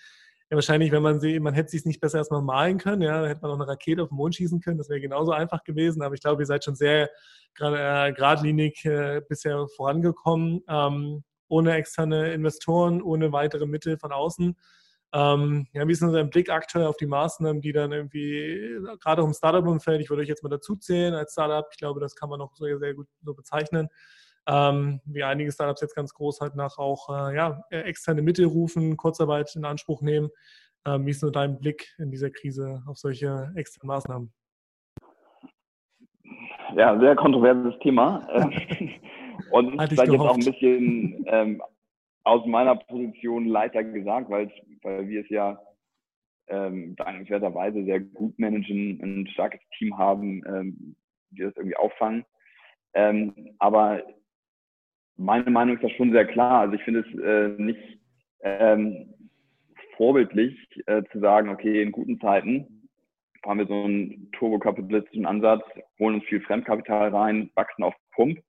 ja, 0.49 0.55
wahrscheinlich, 0.55 0.91
wenn 0.91 1.01
man 1.01 1.19
sie, 1.19 1.39
man 1.39 1.53
hätte 1.53 1.69
sich 1.69 1.85
nicht 1.85 2.01
besser 2.01 2.19
erstmal 2.19 2.41
malen 2.41 2.77
können, 2.77 3.01
ja, 3.01 3.21
dann 3.21 3.29
hätte 3.29 3.41
man 3.41 3.51
auch 3.51 3.55
eine 3.55 3.67
Rakete 3.67 4.03
auf 4.03 4.09
den 4.09 4.17
Mond 4.17 4.35
schießen 4.35 4.61
können, 4.61 4.77
das 4.77 4.89
wäre 4.89 5.01
genauso 5.01 5.31
einfach 5.31 5.63
gewesen, 5.63 6.01
aber 6.03 6.15
ich 6.15 6.21
glaube, 6.21 6.43
ihr 6.43 6.45
seid 6.45 6.63
schon 6.63 6.75
sehr 6.75 7.09
äh, 7.59 8.13
geradlinig 8.13 8.83
äh, 8.85 9.21
bisher 9.27 9.65
vorangekommen, 9.75 10.61
ähm, 10.67 11.23
ohne 11.53 11.73
externe 11.73 12.33
Investoren, 12.33 13.01
ohne 13.01 13.31
weitere 13.31 13.67
Mittel 13.67 13.97
von 13.97 14.11
außen. 14.11 14.57
Ähm, 15.13 15.67
ja, 15.73 15.87
wie 15.87 15.91
ist 15.91 16.01
denn 16.01 16.11
dein 16.11 16.31
Blick 16.31 16.49
aktuell 16.49 16.87
auf 16.87 16.97
die 16.97 17.05
Maßnahmen, 17.05 17.61
die 17.61 17.71
dann 17.71 17.91
irgendwie, 17.91 18.79
gerade 18.99 19.21
auch 19.21 19.27
im 19.27 19.33
Startup-Umfeld, 19.33 20.01
ich 20.01 20.09
würde 20.09 20.23
euch 20.23 20.27
jetzt 20.27 20.41
mal 20.41 20.49
dazu 20.49 20.75
zählen 20.75 21.13
als 21.13 21.33
Startup, 21.33 21.67
ich 21.71 21.77
glaube, 21.77 21.99
das 21.99 22.15
kann 22.15 22.29
man 22.29 22.41
auch 22.41 22.55
sehr, 22.55 22.79
sehr 22.79 22.95
gut 22.95 23.07
so 23.21 23.35
bezeichnen, 23.35 23.89
ähm, 24.47 24.99
wie 25.05 25.23
einige 25.23 25.51
Startups 25.51 25.81
jetzt 25.81 25.95
ganz 25.95 26.15
groß 26.15 26.41
halt 26.41 26.55
nach 26.55 26.79
auch 26.79 27.09
äh, 27.09 27.35
ja, 27.35 27.63
externe 27.69 28.23
Mittel 28.23 28.45
rufen, 28.45 28.97
Kurzarbeit 28.97 29.55
in 29.55 29.65
Anspruch 29.65 30.01
nehmen. 30.01 30.29
Ähm, 30.87 31.05
wie 31.05 31.11
ist 31.11 31.21
nur 31.21 31.31
dein 31.31 31.59
Blick 31.59 31.93
in 31.99 32.09
dieser 32.09 32.31
Krise 32.31 32.81
auf 32.87 32.97
solche 32.97 33.51
externen 33.55 33.87
Maßnahmen? 33.89 34.33
Ja, 36.75 36.99
sehr 36.99 37.15
kontroverses 37.15 37.77
Thema. 37.83 38.27
Und 39.51 39.79
Hatte 39.79 39.95
vielleicht 39.95 40.11
jetzt 40.11 40.21
auch 40.21 40.37
ein 40.37 40.45
bisschen 40.45 41.25
ähm, 41.27 41.61
aus 42.23 42.45
meiner 42.45 42.75
Position 42.75 43.45
leichter 43.45 43.83
gesagt, 43.83 44.29
weil, 44.29 44.51
weil 44.81 45.07
wir 45.07 45.21
es 45.21 45.29
ja 45.29 45.59
ähm, 46.47 46.95
dankenswerterweise 46.95 47.83
sehr 47.83 47.99
gut 47.99 48.37
managen, 48.37 48.99
ein 49.01 49.27
starkes 49.27 49.61
Team 49.77 49.97
haben, 49.97 50.41
ähm, 50.47 50.95
die 51.31 51.41
das 51.41 51.55
irgendwie 51.55 51.77
auffangen. 51.77 52.25
Ähm, 52.93 53.55
aber 53.59 54.03
meine 55.17 55.49
Meinung 55.49 55.75
ist 55.75 55.83
da 55.83 55.89
schon 55.89 56.11
sehr 56.11 56.25
klar. 56.25 56.61
Also 56.61 56.75
ich 56.75 56.83
finde 56.83 57.01
es 57.01 57.19
äh, 57.19 57.61
nicht 57.61 57.99
ähm, 58.41 59.13
vorbildlich 59.97 60.57
äh, 60.87 61.03
zu 61.11 61.19
sagen, 61.19 61.49
okay, 61.49 61.81
in 61.81 61.91
guten 61.91 62.19
Zeiten 62.19 62.89
fahren 63.43 63.59
wir 63.59 63.67
so 63.67 63.83
einen 63.83 64.31
turbokapitalistischen 64.31 65.25
Ansatz, 65.25 65.63
holen 65.99 66.15
uns 66.15 66.25
viel 66.25 66.41
Fremdkapital 66.41 67.09
rein, 67.09 67.51
wachsen 67.55 67.83
auf 67.83 67.93
Pump. 68.11 68.39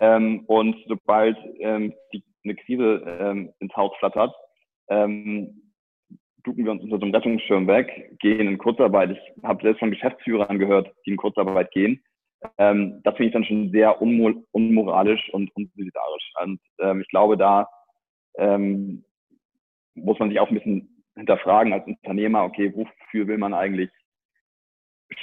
Ähm, 0.00 0.44
und 0.46 0.76
sobald 0.86 1.36
ähm, 1.58 1.92
die, 2.12 2.22
eine 2.44 2.54
Krise 2.54 3.02
ähm, 3.20 3.52
ins 3.60 3.74
Haus 3.74 3.92
flattert, 3.98 4.34
ähm, 4.88 5.72
ducken 6.44 6.64
wir 6.64 6.72
uns 6.72 6.82
unter 6.82 6.98
so 6.98 7.02
einem 7.02 7.14
Rettungsschirm 7.14 7.66
weg, 7.66 8.16
gehen 8.20 8.48
in 8.48 8.58
Kurzarbeit. 8.58 9.12
Ich 9.12 9.42
habe 9.42 9.62
selbst 9.62 9.78
von 9.78 9.90
Geschäftsführern 9.90 10.58
gehört, 10.58 10.92
die 11.06 11.12
in 11.12 11.16
Kurzarbeit 11.16 11.70
gehen 11.70 12.02
ähm, 12.58 13.00
das 13.04 13.16
finde 13.16 13.28
ich 13.28 13.32
dann 13.32 13.44
schon 13.44 13.70
sehr 13.70 14.00
unmoralisch 14.00 15.30
und 15.32 15.50
unsolidarisch. 15.56 16.32
Und 16.42 16.60
ähm, 16.78 17.00
ich 17.00 17.08
glaube, 17.08 17.36
da 17.36 17.68
muss 19.94 20.18
man 20.18 20.28
sich 20.28 20.40
auch 20.40 20.48
ein 20.48 20.54
bisschen 20.54 21.04
hinterfragen 21.16 21.72
als 21.72 21.86
Unternehmer, 21.86 22.44
okay, 22.44 22.72
wofür 22.74 23.26
will 23.26 23.38
man 23.38 23.54
eigentlich 23.54 23.90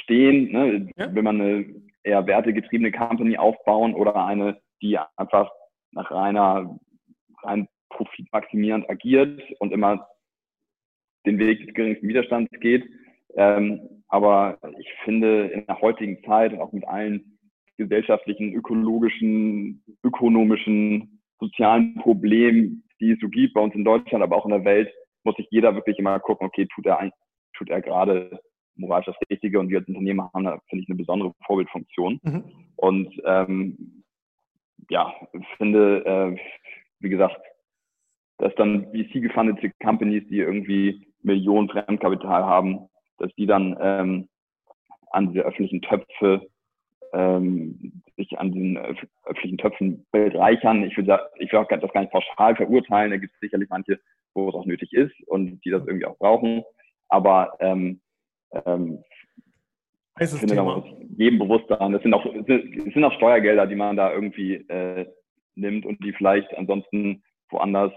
stehen? 0.03 0.51
Ne? 0.51 0.89
Ja. 0.95 1.13
Will 1.13 1.24
man 1.24 1.41
eine 1.41 1.65
eher 2.03 2.25
wertegetriebene 2.25 2.91
Company 2.91 3.38
aufbauen 3.38 3.93
oder 3.93 4.25
eine, 4.25 4.60
die 4.81 4.98
einfach 5.15 5.51
nach 5.91 6.10
reiner, 6.12 6.79
rein 7.43 7.67
profitmaximierend 7.89 8.89
agiert 8.89 9.41
und 9.60 9.72
immer 9.72 10.08
den 11.25 11.38
Weg 11.38 11.65
des 11.65 11.74
geringsten 11.74 12.08
Widerstands 12.08 12.51
geht? 12.60 12.86
Ähm, 13.36 14.03
aber 14.08 14.58
ich 14.79 14.91
finde, 15.03 15.48
in 15.48 15.65
der 15.65 15.79
heutigen 15.79 16.22
Zeit, 16.24 16.58
auch 16.60 16.72
mit 16.74 16.88
allen 16.88 17.38
gesellschaftlichen, 17.77 18.53
ökologischen, 18.53 19.84
ökonomischen, 20.03 21.22
sozialen 21.39 21.96
Problemen, 21.96 22.84
die 23.00 23.12
es 23.12 23.20
so 23.20 23.29
gibt 23.29 23.53
bei 23.53 23.62
uns 23.62 23.74
in 23.74 23.84
Deutschland, 23.84 24.24
aber 24.24 24.38
auch 24.38 24.46
in 24.46 24.51
der 24.51 24.65
Welt, 24.65 24.91
muss 25.24 25.36
sich 25.36 25.48
jeder 25.50 25.74
wirklich 25.75 25.98
immer 25.98 26.20
gucken, 26.20 26.48
okay, 26.48 26.67
tut 26.74 26.86
er, 26.86 27.12
tut 27.53 27.70
er 27.70 27.81
gerade 27.81 28.39
moralisch 28.75 29.08
das 29.08 29.30
Richtige 29.30 29.60
und 29.60 29.70
wir 29.70 29.80
als 29.80 29.88
Unternehmer 29.88 30.32
haben 30.34 30.46
da, 30.46 30.60
finde 30.70 30.84
ich, 30.84 30.90
eine 30.90 30.98
besondere 30.98 31.34
Vorbildfunktion. 31.46 32.20
Mhm. 32.24 32.44
Und 32.75 33.22
ähm, 33.25 34.04
ja, 34.90 35.13
finde, 35.58 36.06
äh, 36.06 36.38
wie 37.00 37.10
gesagt, 37.10 37.40
dass 38.38 38.54
dann 38.56 38.92
VC-gefundete 38.92 39.72
Companies, 39.82 40.28
die 40.28 40.40
irgendwie 40.40 41.08
Millionen 41.22 41.70
Fremdkapital 41.70 42.44
haben, 42.44 42.88
dass 43.20 43.34
die 43.36 43.46
dann 43.46 43.78
ähm, 43.80 44.30
an 45.12 45.32
diese 45.32 45.44
öffentlichen 45.44 45.82
Töpfe 45.82 46.48
ähm, 47.13 48.01
sich 48.16 48.40
an 48.40 48.51
diesen 48.51 48.78
öffentlichen 48.78 49.58
Töpfen 49.58 50.06
bereichern. 50.12 50.84
Ich 50.84 50.98
will, 50.98 51.08
ich 51.38 51.51
will 51.51 51.60
auch 51.60 51.68
das 51.68 51.94
gar 51.94 52.01
nicht 52.01 52.12
pauschal 52.12 52.56
verurteilen. 52.56 53.12
Da 53.12 53.18
gibt 53.18 53.34
es 53.34 53.40
sicherlich 53.40 53.70
manche, 53.70 54.00
wo 54.34 54.50
es 54.50 54.56
auch 54.56 54.66
nötig 54.66 54.94
ist 54.94 55.13
und 55.28 55.63
die 55.63 55.70
das 55.70 55.86
irgendwie 55.86 56.06
auch 56.06 56.18
brauchen. 56.18 56.63
Aber 57.10 57.58
ähm, 57.60 58.01
ähm, 58.65 59.03
ich 60.20 60.29
finde, 60.29 60.62
muss 60.62 60.84
jedem 61.17 61.39
bewusst 61.39 61.65
sein. 61.67 61.93
Es 61.93 62.03
sind 62.03 62.13
auch, 62.13 62.25
es 62.25 62.93
sind 62.93 63.03
auch 63.03 63.13
Steuergelder, 63.13 63.65
die 63.65 63.75
man 63.75 63.96
da 63.96 64.13
irgendwie 64.13 64.55
äh, 64.55 65.08
nimmt 65.55 65.86
und 65.86 66.03
die 66.03 66.13
vielleicht 66.13 66.55
ansonsten 66.58 67.24
woanders 67.50 67.91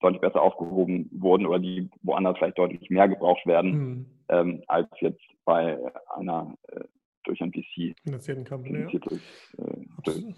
deutlich 0.00 0.20
besser 0.20 0.42
aufgehoben 0.42 1.08
wurden 1.12 1.46
oder 1.46 1.58
die 1.58 1.88
woanders 2.02 2.36
vielleicht 2.38 2.58
deutlich 2.58 2.88
mehr 2.90 3.08
gebraucht 3.08 3.46
werden. 3.46 3.70
Mhm 3.70 4.06
ähm, 4.28 4.62
als 4.66 4.88
jetzt 5.00 5.22
bei 5.44 5.78
einer 6.16 6.54
äh, 6.68 6.80
durch 7.24 7.40
ein 7.42 7.52
VC 7.52 7.94
finanzierten 8.02 8.44
Company. 8.44 8.80
Ja. 8.80 9.64
Äh, 9.64 10.32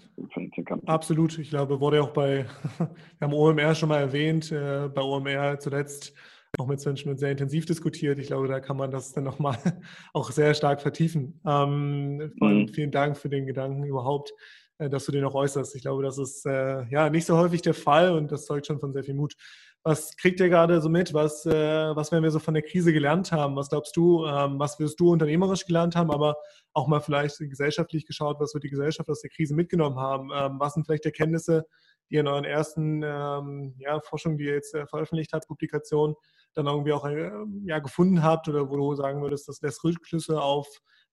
Absolut. 0.87 1.39
Ich 1.39 1.51
glaube, 1.51 1.81
wurde 1.81 2.03
auch 2.03 2.13
bei, 2.13 2.47
wir 2.79 2.89
haben 3.21 3.33
OMR 3.33 3.75
schon 3.75 3.89
mal 3.89 4.01
erwähnt, 4.01 4.51
äh, 4.51 4.89
bei 4.89 5.03
OMR 5.03 5.59
zuletzt 5.59 6.15
auch 6.59 6.67
mit 6.67 6.81
Sven 6.81 6.97
Schmidt 6.97 7.19
sehr 7.19 7.31
intensiv 7.31 7.67
diskutiert. 7.67 8.19
Ich 8.19 8.27
glaube, 8.27 8.49
da 8.49 8.61
kann 8.61 8.77
man 8.77 8.91
das 8.91 9.13
dann 9.13 9.25
nochmal 9.25 9.57
auch 10.13 10.31
sehr 10.31 10.55
stark 10.55 10.81
vertiefen. 10.81 11.41
Ähm, 11.47 12.33
mhm. 12.41 12.69
Vielen 12.69 12.91
Dank 12.91 13.17
für 13.17 13.29
den 13.29 13.47
Gedanken 13.47 13.85
überhaupt, 13.85 14.33
äh, 14.79 14.89
dass 14.89 15.07
du 15.07 15.13
den 15.13 15.25
auch 15.25 15.35
äußerst. 15.35 15.75
Ich 15.77 15.83
glaube, 15.83 16.03
das 16.03 16.19
ist 16.19 16.47
äh, 16.47 16.85
ja 16.91 17.11
nicht 17.11 17.27
so 17.27 17.37
häufig 17.37 17.63
der 17.63 17.75
Fall 17.75 18.13
und 18.13 18.33
das 18.33 18.47
zeugt 18.47 18.67
schon 18.67 18.81
von 18.81 18.93
sehr 18.93 19.05
viel 19.05 19.15
Mut. 19.15 19.35
Was 19.83 20.15
kriegt 20.19 20.41
ihr 20.41 20.51
gerade 20.51 20.79
so 20.83 20.91
mit? 20.91 21.15
Was, 21.15 21.47
äh, 21.47 21.97
was 21.97 22.13
werden 22.13 22.23
wir 22.23 22.31
so 22.31 22.39
von 22.39 22.53
der 22.53 22.63
Krise 22.63 22.93
gelernt 22.93 23.33
haben? 23.33 23.57
Was 23.57 23.71
glaubst 23.71 23.97
du, 23.97 24.27
ähm, 24.27 24.59
was 24.59 24.79
wirst 24.79 25.01
du 25.01 25.11
unternehmerisch 25.11 25.65
gelernt 25.65 25.97
haben, 25.97 26.11
aber 26.11 26.37
auch 26.75 26.87
mal 26.87 27.01
vielleicht 27.01 27.39
gesellschaftlich 27.39 28.05
geschaut, 28.05 28.39
was 28.41 28.53
wird 28.53 28.65
die 28.65 28.69
Gesellschaft 28.71 29.09
aus 29.09 29.23
der 29.23 29.31
Krise 29.31 29.55
mitgenommen 29.55 29.99
haben? 29.99 30.31
Ähm, 30.35 30.57
was 30.59 30.75
sind 30.75 30.85
vielleicht 30.85 31.07
Erkenntnisse, 31.07 31.65
die 32.11 32.17
ihr 32.17 32.21
in 32.21 32.29
euren 32.29 32.45
ersten 32.45 33.03
ähm, 33.03 33.75
ja, 33.79 34.01
Forschungen, 34.01 34.37
die 34.37 34.45
ihr 34.45 34.55
jetzt 34.55 34.75
äh, 34.75 34.87
veröffentlicht 34.87 35.33
habt, 35.33 35.49
Publikationen, 35.49 36.15
dann 36.55 36.67
irgendwie 36.67 36.93
auch 36.93 37.07
äh, 37.07 37.31
ja, 37.65 37.79
gefunden 37.79 38.23
habt 38.23 38.49
oder 38.49 38.69
wo 38.69 38.77
du 38.77 38.95
sagen 38.95 39.23
würdest, 39.23 39.49
das 39.49 39.61
lässt 39.63 39.85
Rückschlüsse 39.85 40.41
auf 40.41 40.67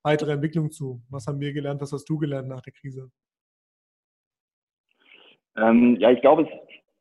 weitere 0.03 0.33
Entwicklung 0.33 0.71
zu? 0.71 1.01
Was 1.09 1.27
haben 1.27 1.39
wir 1.39 1.53
gelernt? 1.53 1.81
Was 1.81 1.91
hast 1.91 2.05
du 2.09 2.17
gelernt 2.17 2.47
nach 2.47 2.61
der 2.61 2.73
Krise? 2.73 3.11
Ähm, 5.55 5.97
ja, 5.99 6.11
ich 6.11 6.21
glaube, 6.21 6.47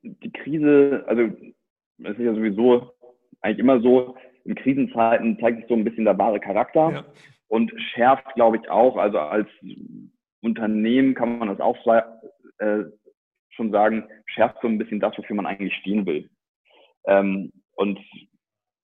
die 0.03 0.33
Krise, 0.33 1.05
also 1.07 1.23
es 1.23 2.19
ist 2.19 2.19
ja 2.19 2.35
sowieso 2.35 2.93
eigentlich 3.41 3.59
immer 3.59 3.81
so, 3.81 4.17
in 4.45 4.55
Krisenzeiten 4.55 5.39
zeigt 5.41 5.59
sich 5.59 5.69
so 5.69 5.75
ein 5.75 5.85
bisschen 5.85 6.05
der 6.05 6.19
wahre 6.19 6.41
Charakter 6.41 6.91
ja. 6.91 7.05
und 7.49 7.73
schärft, 7.93 8.35
glaube 8.35 8.59
ich, 8.59 8.69
auch, 8.71 8.97
also 8.97 9.19
als 9.19 9.49
Unternehmen 10.41 11.15
kann 11.15 11.39
man 11.39 11.49
das 11.49 11.61
auch 11.61 11.77
äh, 12.59 12.85
schon 13.51 13.71
sagen, 13.73 14.09
schärft 14.27 14.59
so 14.63 14.69
ein 14.69 14.79
bisschen 14.79 15.01
das, 15.01 15.17
wofür 15.19 15.37
man 15.37 15.47
eigentlich 15.47 15.75
stehen 15.77 16.07
will. 16.07 16.31
Ähm, 17.07 17.53
und 17.77 17.99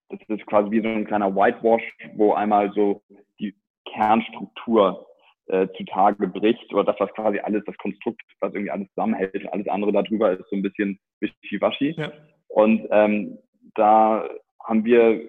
das 0.08 0.20
ist 0.28 0.46
quasi 0.46 0.70
wie 0.70 0.82
so 0.82 0.88
ein 0.88 1.06
kleiner 1.06 1.34
Whitewash, 1.34 1.82
wo 2.14 2.34
einmal 2.34 2.72
so 2.74 3.02
die 3.40 3.54
Kernstruktur 3.86 5.06
äh, 5.46 5.68
zutage 5.76 6.28
bricht 6.28 6.72
oder 6.72 6.84
das, 6.84 7.00
was 7.00 7.12
quasi 7.14 7.38
alles, 7.40 7.64
das 7.64 7.76
Konstrukt, 7.78 8.22
was 8.40 8.52
irgendwie 8.52 8.70
alles 8.70 8.88
zusammenhält, 8.90 9.52
alles 9.52 9.68
andere 9.68 9.92
darüber 9.92 10.32
ist 10.32 10.48
so 10.50 10.56
ein 10.56 10.62
bisschen 10.62 11.00
wischiwaschi. 11.20 11.94
Ja. 11.96 12.12
Und 12.48 12.86
ähm, 12.90 13.38
da 13.74 14.28
haben 14.62 14.84
wir 14.84 15.28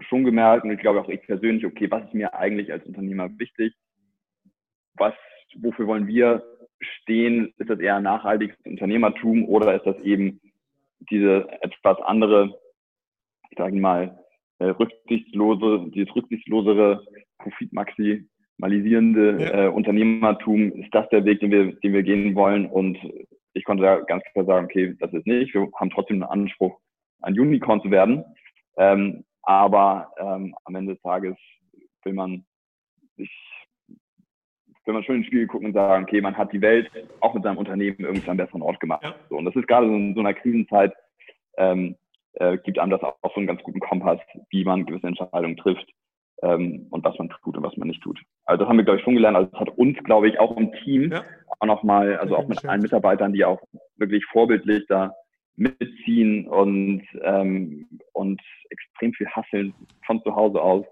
schon 0.00 0.24
gemerkt, 0.24 0.64
und 0.64 0.70
ich 0.70 0.80
glaube 0.80 1.00
auch 1.00 1.08
ich 1.08 1.20
persönlich, 1.22 1.66
okay, 1.66 1.90
was 1.90 2.04
ist 2.04 2.14
mir 2.14 2.34
eigentlich 2.34 2.72
als 2.72 2.86
Unternehmer 2.86 3.28
wichtig? 3.38 3.74
Was, 4.94 5.14
wofür 5.56 5.86
wollen 5.86 6.06
wir 6.06 6.42
stehen? 6.80 7.52
Ist 7.58 7.70
das 7.70 7.80
eher 7.80 8.00
nachhaltiges 8.00 8.56
Unternehmertum 8.64 9.48
oder 9.48 9.74
ist 9.76 9.86
das 9.86 9.98
eben 10.02 10.40
diese 11.10 11.48
etwas 11.62 11.98
andere, 12.02 12.58
ich 13.50 13.58
sage 13.58 13.76
mal, 13.76 14.18
äh, 14.58 14.66
rücksichtslose, 14.66 15.90
dieses 15.94 16.14
rücksichtslosere 16.14 17.04
profitmaximisierende 17.38 19.38
ja. 19.40 19.64
äh, 19.64 19.68
Unternehmertum, 19.68 20.72
ist 20.72 20.94
das 20.94 21.08
der 21.10 21.24
Weg, 21.24 21.40
den 21.40 21.50
wir, 21.50 21.72
den 21.72 21.92
wir 21.92 22.02
gehen 22.02 22.34
wollen? 22.34 22.66
Und 22.66 22.98
ich 23.54 23.64
konnte 23.64 23.84
da 23.84 24.00
ganz 24.00 24.22
klar 24.32 24.44
sagen, 24.44 24.66
okay, 24.66 24.94
das 24.98 25.12
ist 25.12 25.26
nicht. 25.26 25.54
Wir 25.54 25.68
haben 25.78 25.90
trotzdem 25.90 26.22
einen 26.22 26.42
Anspruch, 26.42 26.78
ein 27.22 27.38
Unicorn 27.38 27.82
zu 27.82 27.90
werden. 27.90 28.24
Ähm, 28.76 29.24
aber 29.42 30.12
ähm, 30.18 30.54
am 30.64 30.74
Ende 30.74 30.94
des 30.94 31.02
Tages 31.02 31.36
will 32.04 32.12
man 32.12 32.44
sich 33.16 33.30
wenn 34.88 34.94
man 34.94 35.04
schon 35.04 35.16
ins 35.16 35.26
Spiegel 35.26 35.46
gucken 35.46 35.68
und 35.68 35.74
sagen, 35.74 36.04
okay, 36.04 36.22
man 36.22 36.36
hat 36.36 36.52
die 36.52 36.62
Welt 36.62 36.90
auch 37.20 37.34
mit 37.34 37.44
seinem 37.44 37.58
Unternehmen 37.58 38.00
irgendwie 38.00 38.22
zu 38.22 38.30
einem 38.30 38.38
besseren 38.38 38.62
Ort 38.62 38.80
gemacht. 38.80 39.04
Ja. 39.04 39.14
So, 39.28 39.36
und 39.36 39.44
das 39.44 39.54
ist 39.54 39.68
gerade 39.68 39.86
so 39.86 39.94
in 39.94 40.14
so 40.14 40.20
einer 40.20 40.32
Krisenzeit, 40.32 40.94
ähm, 41.58 41.94
äh, 42.32 42.56
gibt 42.56 42.78
einem 42.78 42.90
das 42.90 43.02
auch, 43.02 43.16
auch 43.20 43.34
so 43.34 43.36
einen 43.36 43.46
ganz 43.46 43.62
guten 43.62 43.80
Kompass, 43.80 44.18
wie 44.50 44.64
man 44.64 44.86
gewisse 44.86 45.06
Entscheidungen 45.06 45.58
trifft 45.58 45.86
ähm, 46.42 46.86
und 46.90 47.04
was 47.04 47.18
man 47.18 47.28
tut 47.28 47.56
und 47.56 47.62
was 47.62 47.76
man 47.76 47.88
nicht 47.88 48.02
tut. 48.02 48.18
Also 48.46 48.64
das 48.64 48.68
haben 48.68 48.78
wir, 48.78 48.84
glaube 48.84 48.98
ich, 48.98 49.04
schon 49.04 49.14
gelernt. 49.14 49.36
Also 49.36 49.50
das 49.50 49.60
hat 49.60 49.76
uns, 49.76 49.98
glaube 50.04 50.28
ich, 50.28 50.40
auch 50.40 50.56
im 50.56 50.72
Team 50.84 51.12
ja. 51.12 51.22
auch 51.60 51.66
nochmal, 51.66 52.16
also 52.16 52.36
auch 52.36 52.48
mit 52.48 52.64
allen 52.64 52.80
Mitarbeitern, 52.80 53.34
die 53.34 53.44
auch 53.44 53.60
wirklich 53.96 54.24
vorbildlich 54.32 54.86
da 54.88 55.12
mitziehen 55.56 56.48
und, 56.48 57.02
ähm, 57.22 57.88
und 58.12 58.40
extrem 58.70 59.12
viel 59.12 59.26
hasseln 59.28 59.74
von 60.06 60.22
zu 60.22 60.34
Hause 60.34 60.62
aus, 60.62 60.86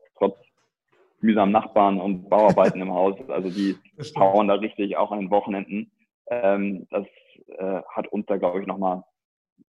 mühsamen 1.26 1.52
Nachbarn 1.52 2.00
und 2.00 2.28
Bauarbeiten 2.28 2.80
im 2.80 2.92
Haus. 2.92 3.16
Also 3.28 3.50
die 3.50 3.76
hauen 4.16 4.48
da 4.48 4.54
richtig 4.54 4.96
auch 4.96 5.12
an 5.12 5.20
den 5.20 5.30
Wochenenden. 5.30 5.90
Ähm, 6.28 6.86
das 6.90 7.06
äh, 7.48 7.82
hat 7.88 8.08
uns 8.08 8.26
da, 8.26 8.36
glaube 8.36 8.60
ich, 8.60 8.66
nochmal 8.66 9.04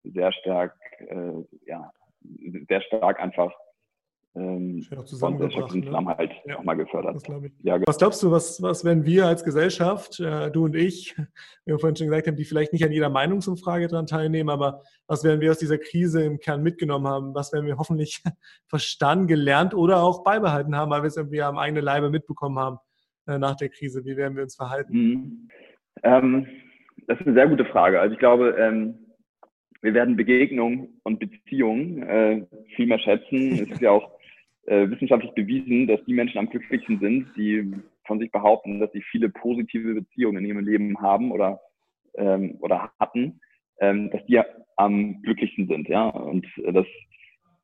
sehr 0.03 0.31
stark, 0.31 0.75
äh, 0.99 1.43
ja, 1.65 1.91
sehr 2.67 2.81
stark 2.81 3.19
einfach 3.19 3.51
ähm, 4.37 4.81
zusammengebracht, 5.05 5.73
ne? 5.73 5.83
Zusammenhalt 5.83 6.31
ja. 6.45 6.55
nochmal 6.55 6.77
gefördert. 6.77 7.21
Ja, 7.63 7.79
was 7.85 7.97
glaubst 7.97 8.21
du, 8.21 8.31
was, 8.31 8.61
was 8.61 8.85
werden 8.85 9.05
wir 9.05 9.25
als 9.25 9.43
Gesellschaft, 9.43 10.19
äh, 10.19 10.51
du 10.51 10.65
und 10.65 10.75
ich, 10.75 11.15
wie 11.65 11.71
wir 11.71 11.79
vorhin 11.79 11.95
schon 11.95 12.07
gesagt 12.07 12.27
haben, 12.27 12.35
die 12.35 12.45
vielleicht 12.45 12.73
nicht 12.73 12.85
an 12.85 12.91
jeder 12.91 13.09
Meinungsumfrage 13.09 13.87
daran 13.87 14.05
teilnehmen, 14.05 14.49
aber 14.49 14.81
was 15.07 15.23
werden 15.23 15.41
wir 15.41 15.51
aus 15.51 15.59
dieser 15.59 15.77
Krise 15.77 16.23
im 16.23 16.39
Kern 16.39 16.61
mitgenommen 16.61 17.07
haben? 17.07 17.33
Was 17.33 17.51
werden 17.51 17.65
wir 17.65 17.77
hoffentlich 17.77 18.21
verstanden, 18.67 19.27
gelernt 19.27 19.73
oder 19.73 20.03
auch 20.03 20.23
beibehalten 20.23 20.75
haben, 20.75 20.91
weil 20.91 21.01
wir 21.01 21.07
es 21.07 21.17
irgendwie 21.17 21.41
am 21.41 21.57
eigenen 21.57 21.83
Leibe 21.83 22.09
mitbekommen 22.09 22.59
haben 22.59 22.77
äh, 23.27 23.39
nach 23.39 23.55
der 23.55 23.69
Krise? 23.69 24.05
Wie 24.05 24.17
werden 24.17 24.35
wir 24.35 24.43
uns 24.43 24.55
verhalten? 24.55 24.93
Mhm. 24.93 25.49
Ähm, 26.03 26.47
das 27.07 27.19
ist 27.19 27.25
eine 27.25 27.35
sehr 27.35 27.47
gute 27.47 27.65
Frage. 27.65 27.99
Also 27.99 28.13
ich 28.13 28.19
glaube, 28.19 28.55
ähm, 28.59 28.95
wir 29.81 29.93
werden 29.93 30.17
Begegnungen 30.17 30.99
und 31.03 31.19
Beziehungen 31.19 32.03
äh, 32.03 32.45
viel 32.75 32.87
mehr 32.87 32.99
schätzen. 32.99 33.53
Es 33.53 33.69
ist 33.69 33.81
ja 33.81 33.91
auch 33.91 34.16
äh, 34.67 34.89
wissenschaftlich 34.89 35.31
bewiesen, 35.31 35.87
dass 35.87 36.03
die 36.05 36.13
Menschen 36.13 36.37
am 36.37 36.49
glücklichsten 36.49 36.99
sind, 36.99 37.27
die 37.35 37.73
von 38.05 38.19
sich 38.19 38.31
behaupten, 38.31 38.79
dass 38.79 38.91
sie 38.91 39.01
viele 39.01 39.29
positive 39.29 39.93
Beziehungen 39.93 40.43
in 40.43 40.45
ihrem 40.45 40.65
Leben 40.65 41.01
haben 41.01 41.31
oder, 41.31 41.59
ähm, 42.15 42.57
oder 42.59 42.91
hatten, 42.99 43.39
ähm, 43.79 44.09
dass 44.11 44.25
die 44.25 44.41
am 44.75 45.21
glücklichsten 45.21 45.67
sind, 45.67 45.87
ja, 45.87 46.07
und 46.07 46.45
äh, 46.63 46.71
dass 46.71 46.85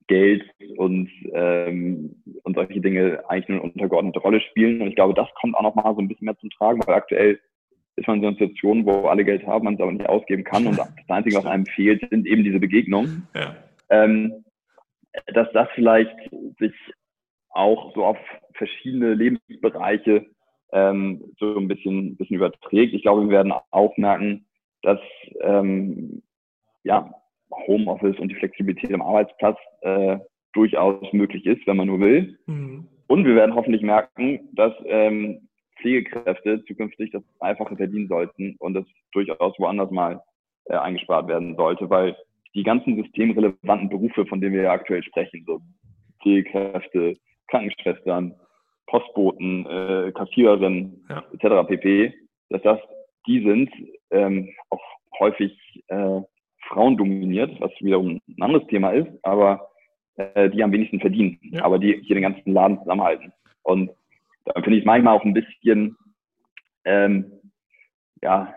Geld 0.07 0.43
und, 0.77 1.09
ähm, 1.33 2.15
und 2.43 2.55
solche 2.55 2.81
Dinge 2.81 3.23
eigentlich 3.27 3.47
nur 3.47 3.61
eine 3.61 3.71
untergeordnete 3.71 4.19
Rolle 4.19 4.41
spielen. 4.41 4.81
Und 4.81 4.89
ich 4.89 4.95
glaube, 4.95 5.13
das 5.13 5.29
kommt 5.39 5.55
auch 5.55 5.63
noch 5.63 5.75
mal 5.75 5.95
so 5.95 6.01
ein 6.01 6.07
bisschen 6.07 6.25
mehr 6.25 6.37
zum 6.37 6.49
Tragen, 6.49 6.81
weil 6.85 6.95
aktuell 6.95 7.39
ist 7.95 8.07
man 8.07 8.17
in 8.17 8.21
so 8.21 8.27
einer 8.27 8.37
Situation, 8.37 8.85
wo 8.85 9.07
alle 9.07 9.23
Geld 9.23 9.45
haben, 9.47 9.65
man 9.65 9.75
es 9.75 9.79
aber 9.79 9.91
nicht 9.91 10.09
ausgeben 10.09 10.43
kann. 10.43 10.67
Und 10.67 10.77
das 10.77 10.89
Einzige, 11.07 11.37
was 11.37 11.45
einem 11.45 11.65
fehlt, 11.65 12.07
sind 12.09 12.27
eben 12.27 12.43
diese 12.43 12.59
Begegnungen. 12.59 13.27
Ja. 13.35 13.55
Ähm, 13.89 14.43
dass 15.33 15.51
das 15.53 15.67
vielleicht 15.75 16.15
sich 16.59 16.73
auch 17.49 17.93
so 17.93 18.05
auf 18.05 18.17
verschiedene 18.55 19.13
Lebensbereiche 19.13 20.25
ähm, 20.71 21.23
so 21.39 21.57
ein 21.57 21.67
bisschen, 21.67 22.17
bisschen 22.17 22.37
überträgt. 22.37 22.93
Ich 22.93 23.03
glaube, 23.03 23.23
wir 23.23 23.29
werden 23.29 23.53
auch 23.71 23.95
merken, 23.97 24.45
dass 24.81 24.99
ähm, 25.41 26.23
ja, 26.83 27.13
Homeoffice 27.67 28.19
und 28.19 28.29
die 28.29 28.35
Flexibilität 28.35 28.93
am 28.93 29.01
Arbeitsplatz 29.01 29.57
äh, 29.81 30.17
durchaus 30.53 31.11
möglich 31.13 31.45
ist, 31.45 31.65
wenn 31.67 31.77
man 31.77 31.87
nur 31.87 31.99
will. 31.99 32.37
Mhm. 32.47 32.87
Und 33.07 33.25
wir 33.25 33.35
werden 33.35 33.55
hoffentlich 33.55 33.81
merken, 33.83 34.49
dass 34.53 34.73
ähm, 34.85 35.47
Pflegekräfte 35.79 36.63
zukünftig 36.65 37.11
das 37.11 37.23
Einfache 37.39 37.75
verdienen 37.75 38.07
sollten 38.07 38.55
und 38.59 38.73
das 38.73 38.85
durchaus 39.11 39.57
woanders 39.59 39.91
mal 39.91 40.21
äh, 40.65 40.75
eingespart 40.75 41.27
werden 41.27 41.55
sollte, 41.55 41.89
weil 41.89 42.15
die 42.55 42.63
ganzen 42.63 42.95
systemrelevanten 42.95 43.89
Berufe, 43.89 44.25
von 44.25 44.41
denen 44.41 44.53
wir 44.53 44.63
ja 44.63 44.71
aktuell 44.71 45.03
sprechen, 45.03 45.43
so 45.45 45.61
Pflegekräfte, 46.21 47.17
Krankenschwestern, 47.47 48.35
Postboten, 48.87 49.65
äh, 49.65 50.11
Kassiererinnen 50.13 51.05
ja. 51.09 51.23
etc. 51.33 51.67
pp., 51.67 52.13
dass 52.49 52.61
das 52.61 52.79
die 53.25 53.41
sind, 53.41 53.71
ähm, 54.11 54.49
auch 54.69 54.81
häufig 55.19 55.57
äh, 55.87 56.21
Frauen 56.67 56.97
dominiert, 56.97 57.59
was 57.59 57.71
wiederum 57.79 58.19
ein 58.27 58.41
anderes 58.41 58.67
Thema 58.67 58.91
ist, 58.91 59.09
aber 59.23 59.69
äh, 60.15 60.49
die 60.49 60.63
am 60.63 60.71
wenigsten 60.71 60.99
verdienen, 60.99 61.39
ja. 61.41 61.63
aber 61.63 61.79
die 61.79 62.01
hier 62.03 62.15
den 62.15 62.23
ganzen 62.23 62.51
Laden 62.51 62.79
zusammenhalten. 62.79 63.33
Und 63.63 63.91
da 64.45 64.61
finde 64.61 64.77
ich 64.77 64.85
manchmal 64.85 65.15
auch 65.15 65.23
ein 65.23 65.33
bisschen 65.33 65.95
ähm, 66.85 67.31
ja, 68.21 68.53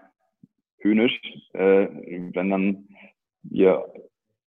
höhnisch, 0.80 1.18
äh, 1.52 1.88
wenn 2.34 2.50
dann 2.50 2.88
wir 3.50 3.84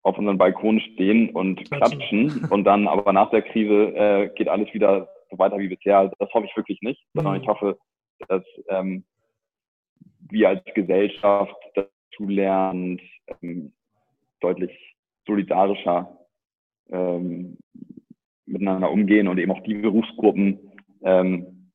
auf 0.03 0.17
unseren 0.17 0.37
Balkon 0.37 0.79
stehen 0.79 1.29
und 1.31 1.69
klatschen 1.69 2.45
und 2.49 2.63
dann 2.63 2.87
aber 2.87 3.11
nach 3.13 3.29
der 3.31 3.41
Krise 3.41 3.95
äh, 3.95 4.29
geht 4.35 4.47
alles 4.47 4.73
wieder 4.73 5.09
so 5.29 5.37
weiter 5.37 5.59
wie 5.59 5.67
bisher. 5.67 5.99
Also 5.99 6.15
das 6.19 6.33
hoffe 6.33 6.47
ich 6.47 6.57
wirklich 6.57 6.81
nicht, 6.81 7.03
sondern 7.13 7.35
mhm. 7.35 7.41
ich 7.41 7.47
hoffe, 7.47 7.77
dass 8.27 8.43
ähm, 8.69 9.03
wir 10.29 10.49
als 10.49 10.63
Gesellschaft 10.73 11.55
dazu 11.75 12.27
lernen, 12.27 12.99
ähm, 13.41 13.73
deutlich 14.39 14.71
solidarischer 15.25 16.17
ähm, 16.89 17.57
miteinander 18.45 18.91
umgehen 18.91 19.27
und 19.27 19.37
eben 19.37 19.51
auch 19.51 19.63
die 19.63 19.75
Berufsgruppen 19.75 20.71
ähm, 21.03 21.71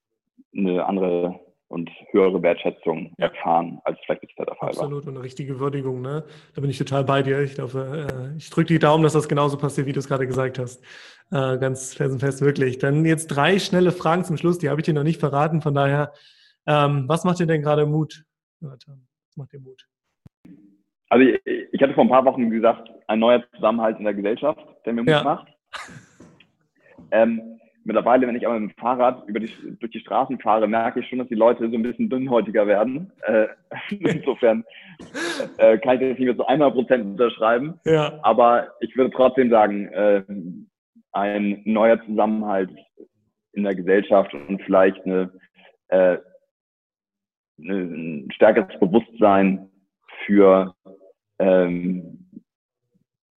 eine 0.56 0.84
andere 0.86 1.40
und 1.74 1.90
höhere 2.12 2.40
Wertschätzung 2.40 3.12
ja. 3.18 3.26
erfahren, 3.26 3.80
als 3.82 3.98
vielleicht 4.06 4.20
bisher 4.20 4.46
der 4.46 4.54
Fall 4.54 4.68
Absolut. 4.68 4.92
war. 4.92 4.98
Absolut, 4.98 5.06
und 5.08 5.16
eine 5.16 5.24
richtige 5.24 5.58
Würdigung. 5.58 6.02
Ne? 6.02 6.24
Da 6.54 6.60
bin 6.60 6.70
ich 6.70 6.78
total 6.78 7.02
bei 7.02 7.20
dir. 7.20 7.40
Ich 7.40 7.56
glaube, 7.56 8.06
äh, 8.08 8.36
ich 8.36 8.48
drücke 8.48 8.68
die 8.68 8.78
Daumen, 8.78 9.02
dass 9.02 9.14
das 9.14 9.28
genauso 9.28 9.58
passiert, 9.58 9.88
wie 9.88 9.92
du 9.92 9.98
es 9.98 10.06
gerade 10.06 10.26
gesagt 10.26 10.60
hast. 10.60 10.84
Äh, 11.32 11.58
ganz 11.58 11.92
felsenfest, 11.94 12.42
wirklich. 12.42 12.78
Dann 12.78 13.04
jetzt 13.04 13.26
drei 13.26 13.58
schnelle 13.58 13.90
Fragen 13.90 14.22
zum 14.22 14.36
Schluss, 14.36 14.58
die 14.58 14.70
habe 14.70 14.80
ich 14.80 14.84
dir 14.84 14.94
noch 14.94 15.02
nicht 15.02 15.18
verraten. 15.18 15.62
Von 15.62 15.74
daher, 15.74 16.12
ähm, 16.66 17.08
was 17.08 17.24
macht 17.24 17.40
dir 17.40 17.46
denn 17.46 17.60
gerade 17.60 17.86
Mut, 17.86 18.24
Was 18.60 18.78
macht 19.36 19.52
dir 19.52 19.58
Mut? 19.58 19.84
Also 21.08 21.26
ich, 21.26 21.40
ich, 21.72 21.82
hatte 21.82 21.94
vor 21.94 22.04
ein 22.04 22.08
paar 22.08 22.24
Wochen 22.24 22.50
gesagt, 22.50 22.88
ein 23.08 23.18
neuer 23.18 23.42
Zusammenhalt 23.52 23.98
in 23.98 24.04
der 24.04 24.14
Gesellschaft, 24.14 24.64
der 24.86 24.92
mir 24.92 25.02
Mut 25.02 25.10
ja. 25.10 25.24
macht. 25.24 25.48
Ähm, 27.10 27.58
mittlerweile, 27.84 28.26
wenn 28.26 28.36
ich 28.36 28.46
aber 28.46 28.58
mit 28.58 28.70
dem 28.70 28.78
Fahrrad 28.78 29.26
über 29.28 29.40
die, 29.40 29.50
durch 29.78 29.92
die 29.92 30.00
Straßen 30.00 30.38
fahre, 30.40 30.66
merke 30.66 31.00
ich 31.00 31.08
schon, 31.08 31.18
dass 31.18 31.28
die 31.28 31.34
Leute 31.34 31.68
so 31.68 31.76
ein 31.76 31.82
bisschen 31.82 32.08
dünnhäutiger 32.08 32.66
werden. 32.66 33.12
Äh, 33.22 33.46
insofern 33.90 34.64
äh, 35.58 35.78
kann 35.78 35.96
ich 35.96 36.00
das 36.00 36.18
nicht 36.18 36.20
mehr 36.20 36.36
zu 36.36 36.46
100 36.46 36.74
Prozent 36.74 37.04
unterschreiben. 37.04 37.80
Ja. 37.84 38.18
Aber 38.22 38.68
ich 38.80 38.96
würde 38.96 39.10
trotzdem 39.10 39.50
sagen, 39.50 39.88
äh, 39.88 40.22
ein 41.12 41.62
neuer 41.64 42.04
Zusammenhalt 42.04 42.70
in 43.52 43.64
der 43.64 43.74
Gesellschaft 43.74 44.34
und 44.34 44.60
vielleicht 44.62 45.04
eine, 45.04 45.30
äh, 45.88 46.18
eine 47.60 47.74
ein 47.74 48.28
stärkeres 48.32 48.78
Bewusstsein 48.80 49.70
für 50.26 50.74
ähm, 51.38 52.30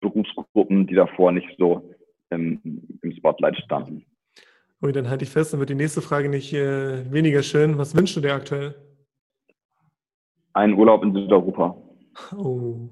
Berufsgruppen, 0.01 0.87
die 0.87 0.95
davor 0.95 1.33
nicht 1.33 1.49
so 1.59 1.91
im, 2.31 2.61
im 3.03 3.13
Spotlight 3.13 3.59
standen. 3.59 4.07
Ui, 4.87 4.93
dann 4.93 5.11
halte 5.11 5.25
ich 5.25 5.31
fest, 5.31 5.53
dann 5.53 5.59
wird 5.59 5.71
die 5.71 5.75
nächste 5.75 6.01
Frage 6.01 6.29
nicht 6.29 6.53
äh, 6.55 7.11
weniger 7.13 7.43
schön. 7.43 7.77
Was 7.77 7.97
wünschst 7.97 8.15
du 8.17 8.21
dir 8.21 8.35
aktuell? 8.35 8.77
Einen 10.53 10.75
Urlaub 10.75 11.03
in 11.03 11.13
Südeuropa. 11.13 11.77
Oh, 12.37 12.89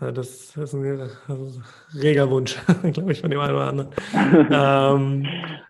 das 0.00 0.56
ist 0.56 0.74
ein 0.74 1.08
reger 1.94 2.28
Wunsch, 2.30 2.56
glaube 2.92 3.12
ich, 3.12 3.20
von 3.20 3.30
dem 3.30 3.38
einen 3.38 3.54
oder 3.54 3.68
anderen. 3.68 3.90
ähm, 4.50 5.26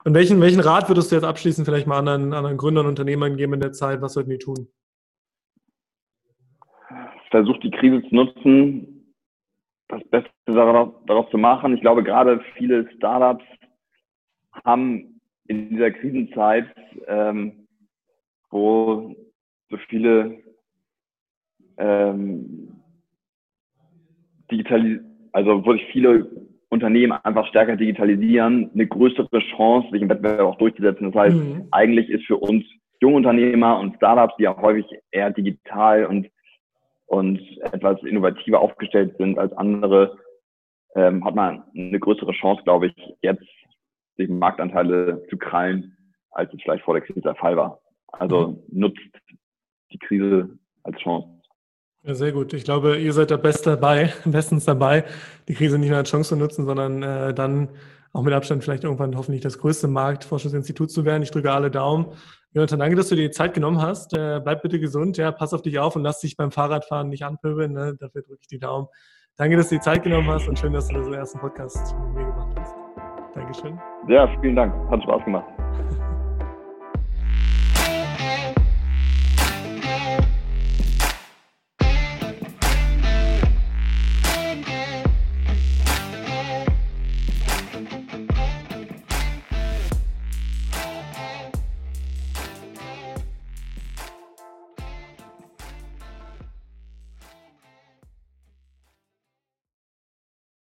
und 0.06 0.14
welchen, 0.14 0.40
welchen 0.40 0.60
Rat 0.60 0.88
würdest 0.88 1.10
du 1.10 1.16
jetzt 1.16 1.26
abschließend 1.26 1.66
vielleicht 1.66 1.86
mal 1.86 1.98
anderen, 1.98 2.32
anderen 2.32 2.56
Gründern 2.56 2.86
und 2.86 2.92
Unternehmern 2.92 3.36
geben 3.36 3.52
in 3.52 3.60
der 3.60 3.72
Zeit? 3.72 4.00
Was 4.00 4.14
sollten 4.14 4.30
die 4.30 4.38
tun? 4.38 4.66
Versucht 7.30 7.62
die 7.64 7.70
Krise 7.70 8.02
zu 8.08 8.14
nutzen, 8.14 9.14
das 9.88 10.02
Beste 10.08 10.30
daraus, 10.46 10.94
daraus 11.06 11.30
zu 11.30 11.36
machen. 11.36 11.74
Ich 11.74 11.82
glaube, 11.82 12.02
gerade 12.02 12.40
viele 12.56 12.90
Startups 12.96 13.44
haben 14.64 15.13
in 15.46 15.70
dieser 15.70 15.90
Krisenzeit, 15.90 16.66
ähm, 17.06 17.66
wo 18.50 19.14
so 19.70 19.76
viele 19.88 20.42
ähm, 21.76 22.80
digitalis 24.50 25.00
also 25.34 25.66
wo 25.66 25.72
sich 25.72 25.84
viele 25.92 26.30
Unternehmen 26.70 27.12
einfach 27.24 27.46
stärker 27.48 27.76
digitalisieren, 27.76 28.70
eine 28.72 28.86
größere 28.86 29.28
Chance, 29.56 29.88
sich 29.90 30.00
im 30.00 30.08
Wettbewerb 30.08 30.40
auch 30.40 30.58
durchzusetzen. 30.58 31.10
Das 31.10 31.22
heißt, 31.22 31.36
mhm. 31.36 31.68
eigentlich 31.72 32.08
ist 32.08 32.24
für 32.24 32.36
uns 32.36 32.64
Jungunternehmer 33.00 33.78
und 33.80 33.96
Startups, 33.96 34.34
die 34.38 34.44
ja 34.44 34.56
häufig 34.56 34.86
eher 35.10 35.30
digital 35.30 36.06
und, 36.06 36.28
und 37.06 37.40
etwas 37.60 38.00
innovativer 38.04 38.60
aufgestellt 38.60 39.16
sind 39.18 39.38
als 39.38 39.52
andere, 39.54 40.16
ähm, 40.94 41.24
hat 41.24 41.34
man 41.34 41.64
eine 41.76 41.98
größere 41.98 42.32
Chance, 42.32 42.62
glaube 42.62 42.86
ich, 42.86 42.94
jetzt 43.22 43.44
sich 44.16 44.28
Marktanteile 44.28 45.22
zu 45.28 45.36
krallen, 45.36 45.96
als 46.30 46.52
es 46.52 46.62
vielleicht 46.62 46.84
vor 46.84 46.94
der 46.94 47.02
Krise 47.02 47.20
der 47.20 47.34
Fall 47.34 47.56
war. 47.56 47.80
Also 48.12 48.64
mhm. 48.68 48.80
nutzt 48.80 49.00
die 49.92 49.98
Krise 49.98 50.58
als 50.82 50.98
Chance. 50.98 51.28
Ja, 52.02 52.14
sehr 52.14 52.32
gut. 52.32 52.52
Ich 52.52 52.64
glaube, 52.64 52.98
ihr 52.98 53.12
seid 53.12 53.30
da 53.30 53.36
best 53.36 53.66
dabei, 53.66 54.12
bestens 54.24 54.64
dabei, 54.64 55.04
die 55.48 55.54
Krise 55.54 55.78
nicht 55.78 55.88
nur 55.88 55.98
als 55.98 56.10
Chance 56.10 56.30
zu 56.30 56.36
nutzen, 56.36 56.66
sondern 56.66 57.02
äh, 57.02 57.34
dann 57.34 57.70
auch 58.12 58.22
mit 58.22 58.32
Abstand 58.32 58.62
vielleicht 58.62 58.84
irgendwann 58.84 59.16
hoffentlich 59.16 59.42
das 59.42 59.58
größte 59.58 59.88
Marktforschungsinstitut 59.88 60.90
zu 60.90 61.04
werden. 61.04 61.22
Ich 61.22 61.30
drücke 61.30 61.50
alle 61.50 61.70
Daumen. 61.70 62.12
Jonathan, 62.52 62.78
danke, 62.78 62.94
dass 62.94 63.08
du 63.08 63.16
dir 63.16 63.28
die 63.28 63.30
Zeit 63.30 63.54
genommen 63.54 63.82
hast. 63.82 64.16
Äh, 64.16 64.40
bleib 64.44 64.62
bitte 64.62 64.78
gesund, 64.78 65.16
ja, 65.16 65.32
pass 65.32 65.52
auf 65.52 65.62
dich 65.62 65.80
auf 65.80 65.96
und 65.96 66.02
lass 66.02 66.20
dich 66.20 66.36
beim 66.36 66.52
Fahrradfahren 66.52 67.08
nicht 67.08 67.24
anpöbeln. 67.24 67.72
Ne? 67.72 67.96
Dafür 67.98 68.22
drücke 68.22 68.40
ich 68.42 68.48
die 68.48 68.60
Daumen. 68.60 68.86
Danke, 69.36 69.56
dass 69.56 69.70
du 69.70 69.74
die 69.74 69.80
Zeit 69.80 70.04
genommen 70.04 70.28
hast 70.28 70.46
und 70.46 70.56
schön, 70.58 70.72
dass 70.72 70.86
du 70.86 71.02
den 71.02 71.14
ersten 71.14 71.40
Podcast 71.40 71.96
mit 71.98 72.14
mir 72.14 72.24
gemacht 72.26 72.54
hast. 72.56 72.74
Dankeschön. 73.34 73.93
Ja, 74.08 74.28
vielen 74.40 74.56
Dank. 74.56 74.72
Hat 74.90 75.02
Spaß 75.02 75.24
gemacht. 75.24 75.44